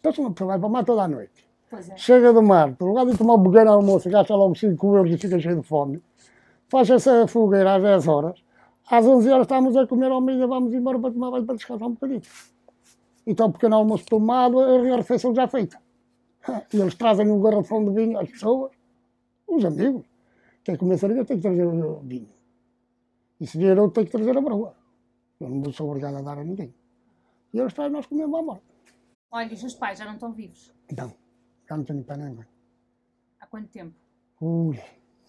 Então 0.00 0.12
uma 0.18 0.32
pessoa 0.32 0.48
vai 0.48 0.58
para 0.58 0.66
o 0.66 0.70
mar 0.70 0.84
toda 0.84 1.02
a 1.02 1.08
noite. 1.08 1.48
Pois 1.70 1.88
é. 1.90 1.96
Chega 1.96 2.32
do 2.32 2.42
mar, 2.42 2.74
por 2.74 2.88
lugar 2.88 3.06
de 3.06 3.16
tomar 3.16 3.34
um 3.34 3.42
pequeno 3.44 3.72
almoço, 3.72 4.10
gasta 4.10 4.34
logo 4.34 4.54
5 4.54 4.96
euros 4.96 5.12
e 5.12 5.18
fica 5.18 5.38
cheio 5.38 5.60
de 5.60 5.66
fome. 5.66 6.02
Faz 6.68 6.90
essa 6.90 7.26
fogueira 7.28 7.76
às 7.76 7.82
10 7.82 8.08
horas. 8.08 8.44
Às 8.90 9.06
11 9.06 9.30
horas 9.30 9.44
estamos 9.44 9.76
a 9.76 9.86
comer 9.86 10.10
ao 10.10 10.20
meio 10.20 10.46
vamos 10.46 10.74
embora 10.74 10.98
para 10.98 11.12
tomar 11.12 11.30
banho 11.30 11.46
para 11.46 11.54
descansar 11.54 11.88
um 11.88 11.92
bocadinho. 11.92 12.22
Então, 13.26 13.50
pequeno 13.50 13.76
almoço 13.76 14.04
tomado, 14.06 14.60
a 14.60 14.96
refeição 14.96 15.34
já 15.34 15.46
feita. 15.46 15.78
E 16.74 16.78
eles 16.78 16.94
trazem 16.94 17.30
um 17.30 17.40
garrafão 17.40 17.82
de 17.82 17.90
vinho 17.92 18.18
às 18.18 18.28
pessoas, 18.28 18.72
os 19.56 19.64
amigos. 19.64 20.06
Quem 20.62 20.76
comer 20.76 20.98
sardinha 20.98 21.24
tem 21.24 21.36
que 21.36 21.42
trazer 21.42 21.64
o 21.66 22.00
vinho. 22.00 22.28
E 23.40 23.46
se 23.46 23.58
vier 23.58 23.78
outro, 23.78 23.94
tem 23.94 24.04
que 24.04 24.12
trazer 24.12 24.36
a 24.36 24.40
broa. 24.40 24.74
Eu 25.40 25.48
não 25.48 25.72
sou 25.72 25.88
obrigado 25.88 26.16
a 26.16 26.22
dar 26.22 26.38
a 26.38 26.44
ninguém. 26.44 26.74
E 27.52 27.58
eles 27.58 27.72
trazem, 27.72 27.92
nós 27.92 28.06
comemos 28.06 28.38
à 28.38 28.42
morte. 28.42 28.64
Olha, 29.30 29.50
e 29.50 29.54
os 29.54 29.60
seus 29.60 29.74
pais 29.74 29.98
já 29.98 30.04
não 30.04 30.14
estão 30.14 30.32
vivos? 30.32 30.72
Então, 30.90 31.12
já 31.68 31.76
não 31.76 31.84
tenho 31.84 32.02
pai 32.04 32.16
nem 32.16 32.34
mãe. 32.34 32.46
Há 33.40 33.46
quanto 33.46 33.68
tempo? 33.68 33.94
Ui. 34.40 34.80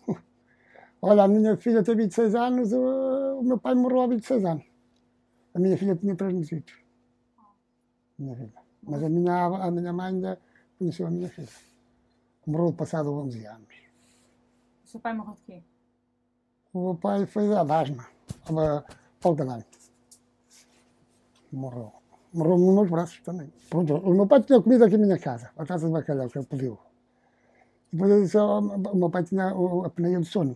Olha, 1.01 1.23
a 1.23 1.27
minha 1.27 1.57
filha 1.57 1.83
tem 1.83 1.95
26 1.95 2.35
anos, 2.35 2.71
o 2.71 3.41
meu 3.43 3.57
pai 3.57 3.75
morreu 3.75 4.01
há 4.01 4.07
26 4.07 4.45
anos. 4.45 4.65
A 5.53 5.59
minha 5.59 5.77
filha 5.77 5.95
tinha 5.95 6.15
3 6.15 6.33
meses. 6.33 6.63
Minha 8.17 8.35
filha. 8.35 8.53
Mas 8.83 9.03
a 9.03 9.09
minha, 9.09 9.45
a 9.45 9.71
minha 9.71 9.91
mãe 9.91 10.07
ainda 10.07 10.39
conheceu 10.77 11.07
a 11.07 11.11
minha 11.11 11.29
filha. 11.29 11.49
Morreu 12.45 12.73
passado 12.73 13.11
11 13.11 13.45
anos. 13.45 13.85
O 14.86 14.88
seu 14.88 15.00
pai 15.00 15.13
morreu 15.13 15.34
de 15.34 15.41
quê? 15.41 15.63
O 16.71 16.80
meu 16.86 16.95
pai 16.95 17.26
foi 17.26 17.50
da 17.50 17.62
asma, 17.62 18.06
estava 18.30 18.86
de 19.36 19.41
ar. 19.50 19.65
Morreu. 21.52 21.91
Morreu 22.32 22.58
nos 22.60 22.76
meus 22.76 22.89
braços 22.91 23.19
também. 23.21 23.52
Pronto, 23.69 23.95
o 23.95 24.13
meu 24.13 24.28
pai 24.28 24.43
tinha 24.43 24.62
comida 24.62 24.86
aqui 24.86 24.95
em 24.95 25.00
minha 25.00 25.17
casa, 25.17 25.52
a 25.58 25.65
taça 25.65 25.88
de 25.88 25.91
bacalhau 25.91 26.30
que 26.30 26.38
ele 26.38 26.45
pediu. 26.45 26.78
Depois 27.91 28.12
eu 28.12 28.21
disse, 28.21 28.38
ao- 28.38 28.60
o 28.60 28.95
meu 28.95 29.10
pai 29.10 29.24
tinha 29.24 29.48
a 29.86 29.89
pneia 29.89 30.19
de 30.19 30.26
sono. 30.28 30.56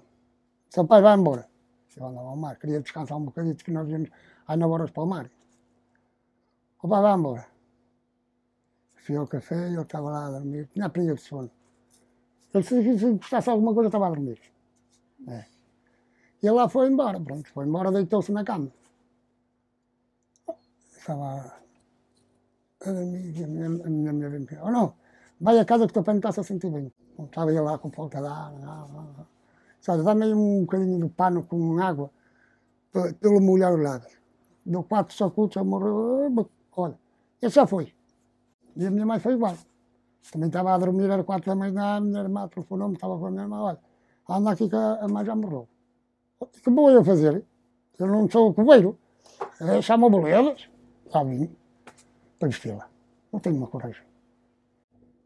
Seu 0.69 0.85
pai 0.85 1.01
vai 1.01 1.17
embora. 1.17 1.49
Eu 1.97 2.05
andava 2.05 2.27
ao 2.27 2.35
mar, 2.37 2.55
queria 2.59 2.79
descansar 2.81 3.17
um 3.17 3.25
bocadinho, 3.25 3.55
que 3.55 3.71
nós 3.71 3.89
íamos 3.89 4.09
às 4.47 4.57
9 4.59 4.73
horas 4.73 4.91
para 4.91 5.03
o 5.03 5.07
mar. 5.07 5.31
O 6.83 6.87
pai 6.87 7.01
vai 7.01 7.15
embora. 7.17 7.47
Fui 8.93 9.15
ao 9.15 9.25
café 9.27 9.55
e 9.69 9.73
ele 9.73 9.81
estava 9.81 10.09
lá 10.11 10.27
a 10.27 10.31
dormir, 10.31 10.67
tinha 10.67 10.85
a 10.85 10.89
pneia 10.89 11.15
de 11.15 11.21
sono. 11.21 11.49
Ele 12.53 12.63
se, 12.63 12.99
se 12.99 13.11
gostasse 13.13 13.49
alguma 13.49 13.73
coisa, 13.73 13.87
estava 13.87 14.07
a 14.07 14.09
dormir. 14.09 14.39
É. 15.27 15.45
E 16.41 16.47
ele 16.47 16.55
lá 16.55 16.69
foi 16.69 16.87
embora, 16.87 17.19
pronto, 17.19 17.49
foi 17.51 17.65
embora, 17.65 17.91
deitou-se 17.91 18.31
na 18.31 18.43
cama. 18.43 18.71
Estava 20.97 21.53
a 22.81 22.91
dormir, 22.91 23.43
a 23.43 23.47
minha, 23.47 23.67
a 23.67 23.89
minha 23.89 24.13
mulher 24.13 24.31
me 24.31 24.47
oh 24.63 24.71
não, 24.71 24.93
vai 25.39 25.59
a 25.59 25.65
casa 25.65 25.85
que 25.85 25.91
o 25.91 25.93
teu 25.93 26.03
pai 26.03 26.13
não 26.15 26.19
está 26.19 26.41
a 26.41 26.43
sentir 26.43 26.69
bem. 26.71 26.91
Estava 27.19 27.51
eu 27.51 27.63
lá 27.63 27.77
com 27.77 27.91
falta 27.91 28.19
de 28.19 28.27
ar, 28.27 28.53
sabe, 29.81 30.03
dá-me 30.03 30.23
aí 30.23 30.33
um 30.33 30.61
bocadinho 30.61 30.99
de 31.05 31.09
pano 31.13 31.43
com 31.43 31.79
água, 31.79 32.09
para 32.91 33.09
ele 33.09 33.39
molhar 33.39 33.73
o 33.73 33.77
lado. 33.77 34.07
Deu 34.65 34.83
quatro 34.83 35.15
sacudos, 35.15 35.55
ele 35.57 35.65
morreu, 35.65 36.49
olha, 36.75 36.97
esse 37.41 37.55
já 37.55 37.67
foi. 37.67 37.93
E 38.75 38.85
a 38.85 38.91
minha 38.91 39.05
mãe 39.05 39.19
foi 39.19 39.33
igual. 39.33 39.57
Também 40.31 40.47
estava 40.47 40.73
a 40.73 40.77
dormir, 40.77 41.09
era 41.09 41.23
quatro 41.23 41.47
da 41.47 41.55
manhã, 41.55 41.95
a 41.97 42.01
minha 42.01 42.19
irmã 42.21 42.47
telefonou-me, 42.47 42.93
estava 42.95 43.17
com 43.17 43.25
a 43.25 43.31
minha 43.31 43.43
irmã, 43.43 43.61
olha, 43.61 43.79
anda 44.29 44.51
aqui 44.51 44.69
que 44.69 44.75
a 44.75 45.07
mãe 45.07 45.25
já 45.25 45.35
morreu. 45.35 45.67
O 46.39 46.45
que 46.45 46.69
vou 46.69 46.89
eu 46.91 47.03
fazer? 47.03 47.43
Eu 47.97 48.07
não 48.07 48.29
sou 48.29 48.53
coveiro. 48.53 48.97
É, 49.59 49.81
chama 49.81 50.09
boledas, 50.09 50.69
lá 51.13 51.23
vim, 51.23 51.49
para 52.37 52.47
vesti-la. 52.47 52.87
Não 53.31 53.39
tenho 53.39 53.55
uma 53.57 53.67
coragem. 53.67 54.03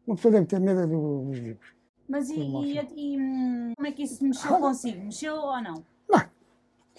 Uma 0.06 0.16
pessoa 0.16 0.32
deve 0.32 0.46
ter 0.46 0.60
medo 0.60 0.86
do- 0.86 1.24
dos 1.30 1.38
vivos. 1.38 1.66
Mas 2.08 2.28
e, 2.30 2.34
e, 2.40 2.78
e, 2.96 3.18
hum, 3.18 3.72
como 3.76 3.86
é 3.88 3.92
que 3.92 4.02
isso 4.02 4.22
mexeu 4.24 4.58
consigo? 4.58 5.04
Mexeu 5.04 5.36
ou 5.36 5.62
não? 5.62 5.84
Não, 6.10 6.20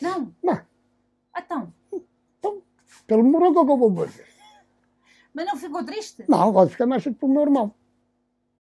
Não? 0.01 0.33
não. 0.43 0.61
Então, 1.37 1.73
Então, 2.39 2.61
pelo 3.05 3.23
morro 3.23 3.51
que 3.51 3.59
eu 3.59 3.65
vou 3.77 3.95
fazer. 3.95 4.25
mas 5.33 5.45
não 5.45 5.55
ficou 5.57 5.83
triste? 5.83 6.23
Não, 6.27 6.65
de 6.65 6.71
ficar 6.71 6.85
mais 6.87 7.03
cedo 7.03 7.15
para 7.17 7.25
o 7.27 7.31
meu 7.31 7.41
irmão. 7.43 7.73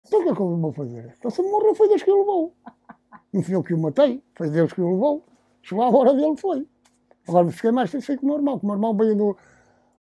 Então 0.06 0.20
o 0.20 0.22
que 0.22 0.28
é 0.30 0.34
que 0.34 0.40
eu 0.40 0.56
vou 0.56 0.72
fazer? 0.72 1.14
Então 1.18 1.30
se 1.30 1.42
morreu 1.42 1.74
foi 1.74 1.88
Deus 1.88 2.02
que 2.02 2.11
o 2.11 2.18
levou. 2.18 2.54
Não 3.32 3.42
fui 3.42 3.54
eu 3.54 3.62
que 3.62 3.74
o 3.74 3.78
matei, 3.78 4.22
foi 4.34 4.50
Deus 4.50 4.72
que 4.72 4.80
o 4.80 4.90
levou. 4.90 5.24
Chegou 5.62 5.84
a 5.84 5.90
hora 5.90 6.14
dele, 6.14 6.37
foi. 6.37 6.66
Agora 7.28 7.50
fiquei 7.50 7.70
mais 7.70 7.90
satisfeito 7.90 8.20
com 8.20 8.26
o 8.26 8.28
meu 8.30 8.38
irmão, 8.38 8.58
que 8.58 8.64
o 8.64 8.66
meu 8.66 8.76
irmão 8.76 8.96
veio 8.96 9.14
do, 9.14 9.37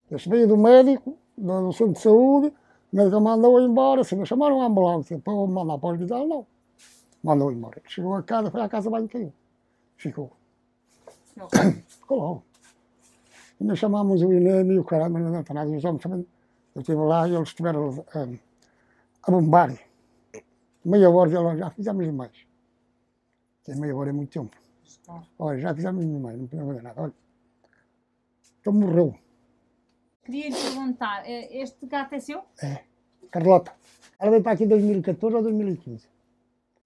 veio 0.10 0.47
do 0.47 0.57
médico, 0.57 1.17
do 1.38 1.73
centro 1.73 1.93
de 1.93 1.99
saúde, 1.99 2.53
o 2.93 2.95
médico 2.95 3.19
mandou 3.19 3.60
embora, 3.60 4.03
se 4.03 4.15
me 4.15 4.25
chamaram 4.25 4.62
a 4.62 4.65
ambulância 4.65 5.19
para 5.19 5.33
mandar 5.33 5.77
para 5.77 5.89
o 5.89 5.91
hospital, 5.91 6.25
não. 6.25 6.47
Mandou 7.21 7.51
embora. 7.51 7.81
Chegou 7.86 8.15
a 8.15 8.23
casa, 8.23 8.49
foi 8.49 8.62
à 8.62 8.69
casa 8.69 8.89
bem 8.89 9.07
caiu. 9.07 9.33
Ficou. 9.97 10.31
Não. 11.36 11.49
Ficou 11.86 12.17
logo. 12.17 12.43
Ainda 13.60 13.75
chamámos 13.75 14.21
o 14.21 14.31
INEM 14.31 14.71
e 14.71 14.79
o 14.79 14.83
caramba, 14.86 15.19
não 15.19 15.41
está 15.41 15.53
nada. 15.53 15.69
Os 15.69 15.83
homens 15.83 16.01
também, 16.01 16.25
eu 16.75 16.81
estive 16.81 17.01
lá 17.01 17.27
e 17.27 17.36
eles 17.36 17.49
estiveram 17.49 17.89
um, 17.89 18.39
a 19.23 19.31
bombar. 19.31 19.77
Meia 20.88 21.10
hora, 21.10 21.30
eles 21.30 21.60
já 21.60 21.69
fizemos 21.69 22.06
demais. 22.06 22.32
Que 23.65 23.76
meia 23.76 23.93
hora 23.93 24.10
é 24.10 24.13
muito 24.13 24.32
tempo. 24.32 24.56
Olha, 25.38 25.60
já 25.60 25.76
fizemos 25.76 26.06
demais, 26.06 26.39
não 26.39 26.47
podemos 26.47 26.69
fazer 26.69 26.82
nada. 26.82 27.02
Olha. 27.02 27.13
Então 28.62 28.71
morreu. 28.71 29.13
Queria 30.23 30.47
lhe 30.50 30.56
perguntar, 30.56 31.23
eh, 31.26 31.62
este 31.62 31.86
gato 31.86 32.13
é 32.15 32.19
seu? 32.21 32.41
Carlota. 33.30 33.73
Ela 34.17 34.32
veio 34.32 34.43
para 34.43 34.54
aqui 34.54 34.63
em 34.63 34.67
2014 34.69 35.36
ou 35.36 35.43
2015. 35.43 36.08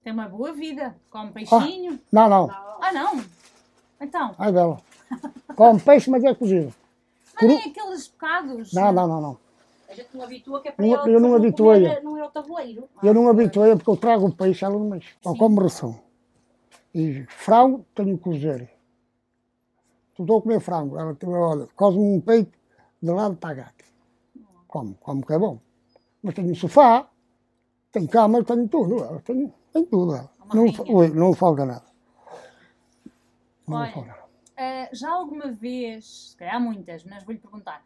Tem 0.03 0.11
uma 0.13 0.27
boa 0.27 0.51
vida, 0.51 0.95
come 1.11 1.31
peixinho. 1.31 1.99
Não, 2.11 2.27
não. 2.27 2.49
Ah, 2.49 2.91
não? 2.91 3.23
Então, 4.01 4.33
Ai, 4.39 4.51
bela. 4.51 4.81
Come 5.55 5.79
peixe, 5.79 6.09
mas 6.09 6.23
é 6.23 6.33
cozido. 6.33 6.73
mas 7.35 7.43
nem 7.43 7.69
aqueles 7.69 8.07
bocados. 8.07 8.73
Não, 8.73 8.91
não, 8.91 9.07
não, 9.07 9.21
não. 9.21 9.50
A 9.91 9.93
gente 9.93 10.15
não 10.15 10.23
habitua 10.23 10.61
que 10.61 10.69
é 10.69 10.71
para 10.71 10.85
Não- 10.85 10.93
ela 10.95 11.09
eu 11.09 11.19
não 11.19 11.35
habituei. 11.35 11.81
comer 11.83 12.01
no 12.01 12.23
ao 12.23 12.31
tabuleiro. 12.31 12.87
Eu 13.03 13.13
não 13.13 13.27
habituei 13.27 13.75
porque 13.75 13.89
eu 13.89 13.97
trago 13.97 14.25
o 14.27 14.33
peixe, 14.33 14.63
ela 14.63 14.73
não 14.79 14.87
mexe. 14.89 15.09
Sim. 15.21 15.37
como 15.37 15.59
ração. 15.61 15.99
E 16.95 17.25
frango, 17.27 17.85
tenho 17.93 18.17
que 18.17 18.23
cozer. 18.23 18.69
Tu 20.15 20.23
estou 20.23 20.39
a 20.39 20.41
comer 20.41 20.61
frango. 20.61 20.97
Ela 20.97 21.13
tem, 21.13 21.29
olha, 21.29 21.67
cose-me 21.75 22.03
um 22.03 22.21
peito 22.21 22.57
de 23.03 23.11
lado 23.11 23.37
a 23.41 23.53
gata. 23.53 23.83
Como, 24.67 24.93
como 24.95 25.25
que 25.25 25.33
é 25.33 25.37
bom. 25.39 25.59
Mas 26.23 26.35
tenho 26.35 26.55
sofá, 26.55 27.09
tenho 27.91 28.07
cama, 28.07 28.41
tenho 28.45 28.67
tudo. 28.69 29.03
Ela 29.03 29.19
tem, 29.19 29.53
tem 29.73 29.85
tudo. 29.85 30.15
Ela. 30.15 30.29
Não, 30.53 30.95
oi, 30.95 31.09
não 31.09 31.33
falta 31.33 31.65
nada. 31.65 31.85
Não 33.67 33.77
Olha. 33.77 33.91
falta 33.91 34.07
nada. 34.07 34.21
Eh, 34.55 34.89
já 34.93 35.11
alguma 35.11 35.51
vez, 35.51 36.29
se 36.31 36.37
calhar 36.37 36.61
muitas, 36.61 37.03
mas 37.03 37.23
vou-lhe 37.23 37.39
perguntar, 37.39 37.83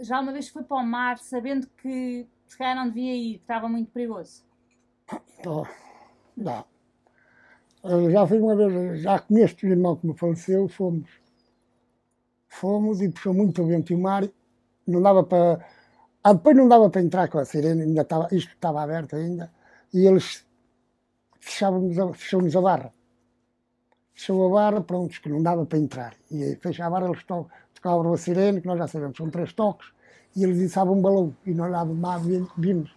já 0.00 0.16
alguma 0.16 0.32
vez 0.32 0.48
foi 0.48 0.62
para 0.62 0.76
o 0.76 0.86
mar 0.86 1.18
sabendo 1.18 1.66
que 1.80 2.26
se 2.46 2.56
calhar 2.56 2.76
não 2.76 2.88
devia 2.88 3.14
ir, 3.14 3.34
que 3.38 3.42
estava 3.42 3.68
muito 3.68 3.90
perigoso? 3.90 4.44
Eu 7.82 8.10
já 8.10 8.26
fui 8.26 8.38
uma 8.40 8.56
vez, 8.56 9.00
já 9.02 9.18
conheço 9.20 9.56
o 9.64 9.68
irmão 9.68 9.96
que 9.96 10.06
me 10.06 10.16
faleceu, 10.16 10.68
fomos. 10.68 11.08
Fomos 12.48 13.00
e 13.00 13.08
puxou 13.08 13.34
muito 13.34 13.62
o 13.62 13.66
vento 13.66 13.92
e 13.92 13.96
o 13.96 13.98
mar, 13.98 14.28
não 14.86 15.00
dava 15.00 15.22
para. 15.22 15.64
Ah, 16.24 16.32
depois 16.32 16.56
não 16.56 16.68
dava 16.68 16.90
para 16.90 17.00
entrar 17.02 17.28
com 17.28 17.38
a 17.38 17.44
sirene, 17.44 17.82
ainda 17.82 18.02
estava, 18.02 18.28
isto 18.32 18.52
estava 18.52 18.82
aberto 18.82 19.14
ainda, 19.16 19.52
e 19.94 20.06
eles 20.06 20.44
fechavam-nos 21.40 21.98
a, 21.98 22.12
fechou-nos 22.12 22.56
a 22.56 22.60
barra. 22.60 22.92
Fechou 24.14 24.46
a 24.46 24.50
barra, 24.50 24.80
pronto, 24.82 25.20
que 25.22 25.28
não 25.28 25.42
dava 25.42 25.64
para 25.64 25.78
entrar. 25.78 26.14
E 26.30 26.42
aí, 26.42 26.56
fecha 26.56 26.84
a 26.84 26.90
barra, 26.90 27.06
eles 27.08 27.22
to- 27.24 27.48
tocavam 27.80 28.12
a 28.12 28.16
sirene, 28.16 28.60
que 28.60 28.66
nós 28.66 28.78
já 28.78 28.86
sabemos, 28.86 29.16
são 29.16 29.30
três 29.30 29.52
toques, 29.52 29.88
e 30.36 30.44
eles 30.44 30.58
içavam 30.58 30.98
um 30.98 31.02
balão, 31.02 31.34
e 31.46 31.52
nós 31.52 31.70
lá 31.70 31.84
do 31.84 31.94
mar 31.94 32.20
vi- 32.20 32.46
vimos. 32.56 32.90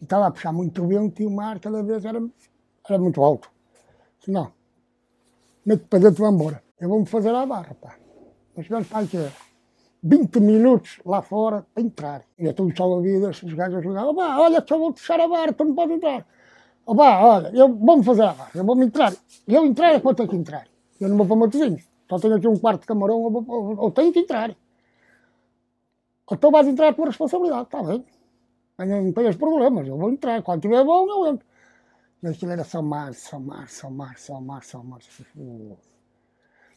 E 0.00 0.04
estava 0.04 0.26
a 0.26 0.30
puxar 0.30 0.52
muito 0.52 0.86
vento 0.86 1.22
e 1.22 1.26
o 1.26 1.30
mar 1.30 1.58
cada 1.58 1.82
vez 1.82 2.04
era, 2.04 2.22
era 2.88 2.98
muito 2.98 3.22
alto. 3.22 3.50
Disse, 4.18 4.30
não, 4.30 4.52
mete 5.64 5.84
para 5.88 5.98
dentro 5.98 6.22
e 6.22 6.24
vamos 6.24 6.40
embora. 6.40 6.62
Eu 6.80 6.88
vou-me 6.88 7.06
fazer 7.06 7.34
à 7.34 7.46
barra, 7.46 7.74
pá. 7.80 7.96
Nós 8.54 8.66
tivemos 8.66 8.88
para 8.88 9.06
que 9.06 9.18
20 10.02 10.40
minutos 10.40 11.00
lá 11.04 11.22
fora 11.22 11.66
para 11.72 11.82
entrar. 11.82 12.22
E 12.38 12.46
então 12.46 12.66
os 12.66 12.76
salva-vidas, 12.76 13.42
os 13.42 13.52
gajos 13.54 13.82
ligavam, 13.82 14.16
olha, 14.16 14.64
só 14.66 14.78
vou 14.78 14.92
fechar 14.92 15.20
a 15.20 15.28
barra, 15.28 15.52
tu 15.52 15.64
não 15.64 15.74
podes 15.74 15.96
entrar. 15.96 16.26
Ó 16.86 16.94
pá, 16.94 17.18
olha, 17.20 17.50
eu 17.54 17.74
vou-me 17.74 18.04
fazer 18.04 18.22
a 18.22 18.32
barra, 18.32 18.50
eu 18.54 18.64
vou-me 18.64 18.86
entrar. 18.86 19.12
Eu 19.48 19.64
entrar 19.64 19.92
é 19.94 20.00
quando 20.00 20.16
tenho 20.16 20.28
que 20.28 20.36
entrar. 20.36 20.66
Eu 21.00 21.08
não 21.08 21.16
vou 21.16 21.26
para 21.26 21.36
Matosinhos. 21.36 21.82
Só 22.08 22.18
tenho 22.18 22.36
aqui 22.36 22.46
um 22.48 22.58
quarto 22.58 22.82
de 22.82 22.86
camarão, 22.86 23.24
eu, 23.24 23.78
eu 23.82 23.90
tenho 23.90 24.12
que 24.12 24.20
entrar. 24.20 24.56
Então 26.30 26.50
vais 26.50 26.66
entrar 26.66 26.94
por 26.94 27.06
responsabilidade, 27.06 27.64
está 27.64 27.82
bem. 27.82 28.04
Não 28.78 29.12
tenho 29.12 29.30
os 29.30 29.36
problemas, 29.36 29.86
eu 29.86 29.96
vou 29.96 30.10
entrar. 30.10 30.42
Quando 30.42 30.62
tiver 30.62 30.84
bom, 30.84 31.08
eu 31.08 31.26
entro. 31.26 31.46
E 32.22 32.28
aquilo 32.28 32.52
era 32.52 32.64
só 32.64 32.82
mar, 32.82 33.14
só 33.14 33.38
mar, 33.38 33.68
só 33.68 33.90
mar, 33.90 34.18
só 34.18 34.40
mar, 34.40 34.62
só 34.64 34.82
mar. 34.82 35.00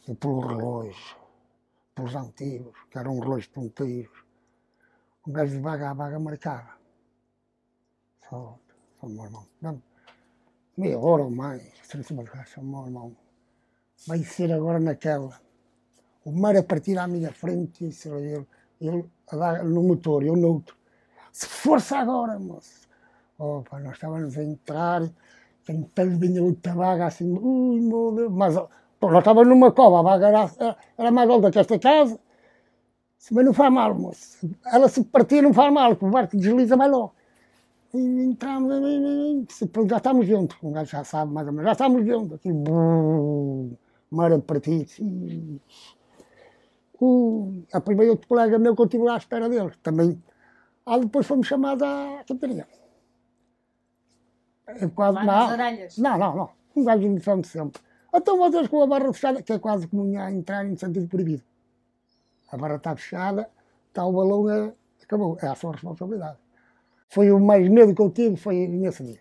E 0.08 0.14
pelo 0.14 0.40
relógio, 0.40 1.16
pelos 1.94 2.14
antigos, 2.14 2.74
que 2.90 2.98
eram 2.98 3.18
relógios 3.18 3.48
ponteiros. 3.48 4.24
Um 5.26 5.32
gajo 5.32 5.52
de 5.52 5.60
vaga 5.60 5.90
a 5.90 5.94
vaga 5.94 6.18
marcava. 6.18 6.74
Só, 8.28 8.58
só 9.00 9.06
meu 9.06 9.24
irmão. 9.24 9.46
Não, 9.60 9.82
meia 10.76 10.98
hora 10.98 11.24
ou 11.24 11.30
mais. 11.30 11.62
Assim, 11.80 12.14
mas, 12.14 12.48
Só 12.48 12.62
meu 12.62 12.86
irmão. 12.86 13.16
Vai 14.06 14.18
ser 14.24 14.52
agora 14.52 14.80
naquela. 14.80 15.40
O 16.24 16.32
mar 16.32 16.56
a 16.56 16.62
partir 16.62 16.98
à 16.98 17.06
minha 17.06 17.32
frente, 17.32 17.88
isso, 17.88 18.08
ele, 18.14 18.46
ele 18.80 19.04
a 19.30 19.36
dar 19.36 19.64
no 19.64 19.82
motor, 19.82 20.22
eu 20.24 20.36
no 20.36 20.48
outro. 20.54 20.76
Se 21.32 21.46
força 21.46 21.98
agora, 21.98 22.38
moço. 22.38 22.88
Opa, 23.38 23.80
nós 23.80 23.94
estávamos 23.94 24.36
a 24.36 24.44
entrar, 24.44 25.02
tentando 25.64 26.18
vinha 26.18 26.42
outra 26.42 26.74
vaga 26.74 27.06
assim, 27.06 27.30
ui, 27.32 27.80
meu 27.80 28.12
Deus. 28.14 28.32
Mas 28.32 28.54
pô, 29.00 29.10
nós 29.10 29.20
estávamos 29.20 29.48
numa 29.48 29.72
cova, 29.72 30.00
a 30.00 30.02
vaga 30.02 30.28
era, 30.28 30.76
era- 30.98 31.10
mais 31.10 31.30
alta 31.30 31.50
que 31.50 31.58
esta 31.58 31.78
casa. 31.78 32.18
Mas 33.30 33.44
não 33.44 33.54
faz 33.54 33.72
mal, 33.72 33.94
moço. 33.94 34.50
Ela 34.66 34.88
se 34.88 35.04
partir 35.04 35.42
não 35.42 35.52
faz 35.54 35.72
mal, 35.72 35.90
porque 35.96 36.06
o 36.06 36.10
barco 36.10 36.36
desliza 36.36 36.76
mais 36.76 36.90
logo. 36.90 37.14
E 37.94 37.98
entramos, 37.98 38.72
e- 38.72 38.86
e- 38.86 39.42
e- 39.42 39.88
já 39.88 39.96
estamos 39.98 40.26
dentro. 40.26 40.58
Um 40.62 40.72
gajo 40.72 40.90
já 40.90 41.04
sabe 41.04 41.32
mais 41.32 41.46
ou 41.46 41.52
menos, 41.52 41.66
já 41.66 41.72
estamos 41.72 42.04
dentro. 42.04 42.34
Aqui, 42.36 42.52
bum, 42.52 43.72
mar 44.10 44.32
a 44.32 44.38
partir. 44.38 44.86
Ih. 44.98 45.60
Uh, 47.00 47.64
a 47.72 47.80
primeira 47.80 48.12
outro 48.12 48.28
colega 48.28 48.58
meu 48.58 48.74
que 48.74 48.82
eu 48.82 48.84
estive 48.84 49.04
lá 49.04 49.14
à 49.14 49.16
espera 49.16 49.48
dele, 49.48 49.72
também. 49.82 50.22
Ah, 50.84 50.98
depois 50.98 51.26
fomos 51.26 51.46
chamados 51.46 51.82
à 51.82 52.24
cantaria. 52.26 52.66
Eu 54.80 54.90
quase, 54.90 55.18
orelhas. 55.18 55.98
não, 55.98 56.18
não, 56.18 56.36
não. 56.36 56.50
Um 56.76 56.84
gajo 56.84 57.02
inocente 57.02 57.48
sempre. 57.48 57.82
Então 58.14 58.36
vocês 58.38 58.68
com 58.68 58.82
a 58.82 58.86
barra 58.86 59.12
fechada, 59.12 59.42
que 59.42 59.52
é 59.52 59.58
quase 59.58 59.86
como 59.86 60.18
a 60.18 60.30
entrar 60.30 60.66
em 60.66 60.76
sentido 60.76 61.08
proibido. 61.08 61.42
A 62.50 62.56
barra 62.56 62.76
está 62.76 62.94
fechada, 62.96 63.48
está 63.88 64.04
o 64.04 64.12
balão, 64.12 64.50
é, 64.50 64.72
acabou. 65.02 65.38
É 65.40 65.46
a 65.46 65.54
sua 65.54 65.72
responsabilidade. 65.72 66.38
Foi 67.08 67.30
o 67.30 67.40
mais 67.40 67.68
medo 67.68 67.94
que 67.94 68.02
eu 68.02 68.10
tive, 68.10 68.36
foi 68.36 68.66
nesse 68.66 69.02
dia. 69.02 69.20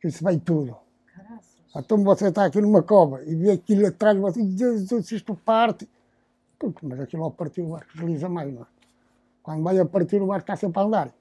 Que 0.00 0.08
isso 0.08 0.24
veio 0.24 0.40
tudo. 0.40 0.76
Caraças. 1.14 1.49
Então 1.76 2.02
você 2.02 2.28
está 2.28 2.46
aqui 2.46 2.60
numa 2.60 2.82
cova 2.82 3.22
e 3.24 3.34
vê 3.34 3.52
aquilo 3.52 3.86
atrás 3.86 4.16
de 4.16 4.20
você, 4.20 4.44
Jesus, 4.44 5.12
isto 5.12 5.34
parte. 5.36 5.88
Puta, 6.58 6.80
Mas 6.82 7.00
aquilo 7.00 7.24
ao 7.24 7.30
partir 7.30 7.62
o 7.62 7.68
barco 7.68 7.92
desliza 7.94 8.28
mais, 8.28 8.52
não 8.52 8.62
é? 8.62 8.66
Quando 9.42 9.62
vai 9.62 9.78
a 9.78 9.86
partir 9.86 10.20
o 10.20 10.26
barco 10.26 10.42
está 10.42 10.56
sempre 10.56 10.80
a 10.80 10.84
andar. 10.84 11.14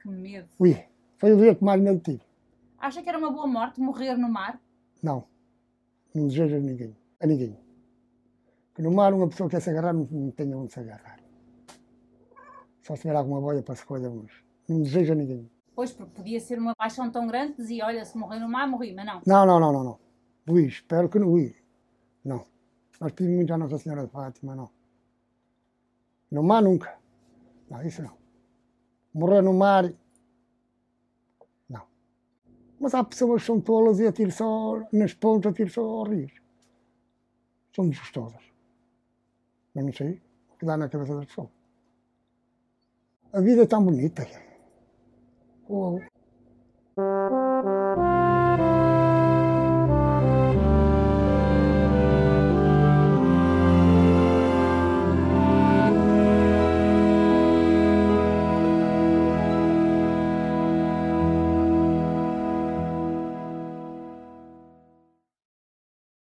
Que 0.00 0.08
medo. 0.08 0.48
Ui, 0.58 0.78
foi 1.18 1.32
o 1.32 1.36
dia 1.36 1.54
que 1.54 1.64
mais 1.64 1.80
medo 1.80 1.98
tive. 2.00 2.22
Acha 2.78 3.02
que 3.02 3.08
era 3.08 3.18
uma 3.18 3.30
boa 3.30 3.46
morte 3.46 3.80
morrer 3.80 4.16
no 4.16 4.28
mar? 4.28 4.60
Não, 5.02 5.24
não 6.14 6.28
desejo 6.28 6.56
a 6.56 6.58
ninguém, 6.58 6.96
a 7.20 7.26
ninguém. 7.26 7.58
Que 8.74 8.82
no 8.82 8.92
mar 8.92 9.12
uma 9.14 9.28
pessoa 9.28 9.48
quer 9.48 9.60
se 9.60 9.70
agarrar, 9.70 9.92
não, 9.92 10.06
não 10.10 10.30
tem 10.30 10.54
onde 10.54 10.72
se 10.72 10.80
agarrar. 10.80 11.20
Só 12.82 12.96
se 12.96 13.02
tiver 13.02 13.16
alguma 13.16 13.40
boia 13.40 13.62
para 13.62 13.76
se 13.76 13.84
coisa, 13.86 14.10
mas 14.10 14.30
não 14.68 14.82
desejo 14.82 15.12
a 15.12 15.16
ninguém. 15.16 15.50
Pois, 15.74 15.90
porque 15.92 16.12
podia 16.14 16.38
ser 16.38 16.58
uma 16.58 16.74
paixão 16.74 17.10
tão 17.10 17.26
grande, 17.26 17.56
dizia, 17.56 17.86
olha, 17.86 18.04
se 18.04 18.16
morrer 18.16 18.38
no 18.38 18.48
mar, 18.48 18.68
morri, 18.68 18.94
mas 18.94 19.06
não. 19.06 19.22
Não, 19.26 19.46
não, 19.46 19.60
não, 19.60 19.72
não, 19.72 19.84
não. 19.84 19.98
Ui, 20.48 20.66
espero 20.66 21.08
que 21.08 21.18
não, 21.18 21.28
ui. 21.28 21.56
Não. 22.24 22.46
Nós 23.00 23.12
pedimos 23.12 23.36
muito 23.36 23.54
à 23.54 23.58
Nossa 23.58 23.78
Senhora 23.78 24.06
de 24.06 24.12
Fátima, 24.12 24.54
não. 24.54 24.70
No 26.30 26.42
mar 26.42 26.62
nunca. 26.62 26.98
Não, 27.70 27.82
isso 27.82 28.02
não. 28.02 28.16
Morrer 29.14 29.42
no 29.42 29.54
mar, 29.54 29.92
não. 31.68 31.82
Mas 32.78 32.94
há 32.94 33.02
pessoas 33.02 33.42
que 33.42 33.46
são 33.46 33.60
tolas 33.60 33.98
e 33.98 34.06
atiram 34.06 34.30
só 34.30 34.82
nas 34.92 35.14
pontas, 35.14 35.52
atiram 35.52 35.70
só 35.70 35.82
aos 35.82 36.08
rios. 36.08 36.32
São 37.74 37.88
desgostosas. 37.88 38.42
Mas 39.74 39.84
não 39.84 39.92
sei 39.92 40.22
o 40.50 40.56
que 40.58 40.66
dá 40.66 40.76
na 40.76 40.88
cabeça 40.88 41.14
das 41.16 41.26
pessoas. 41.26 41.48
A 43.32 43.40
vida 43.40 43.62
é 43.62 43.66
tão 43.66 43.82
bonita. 43.84 44.26
Oh. 45.72 45.98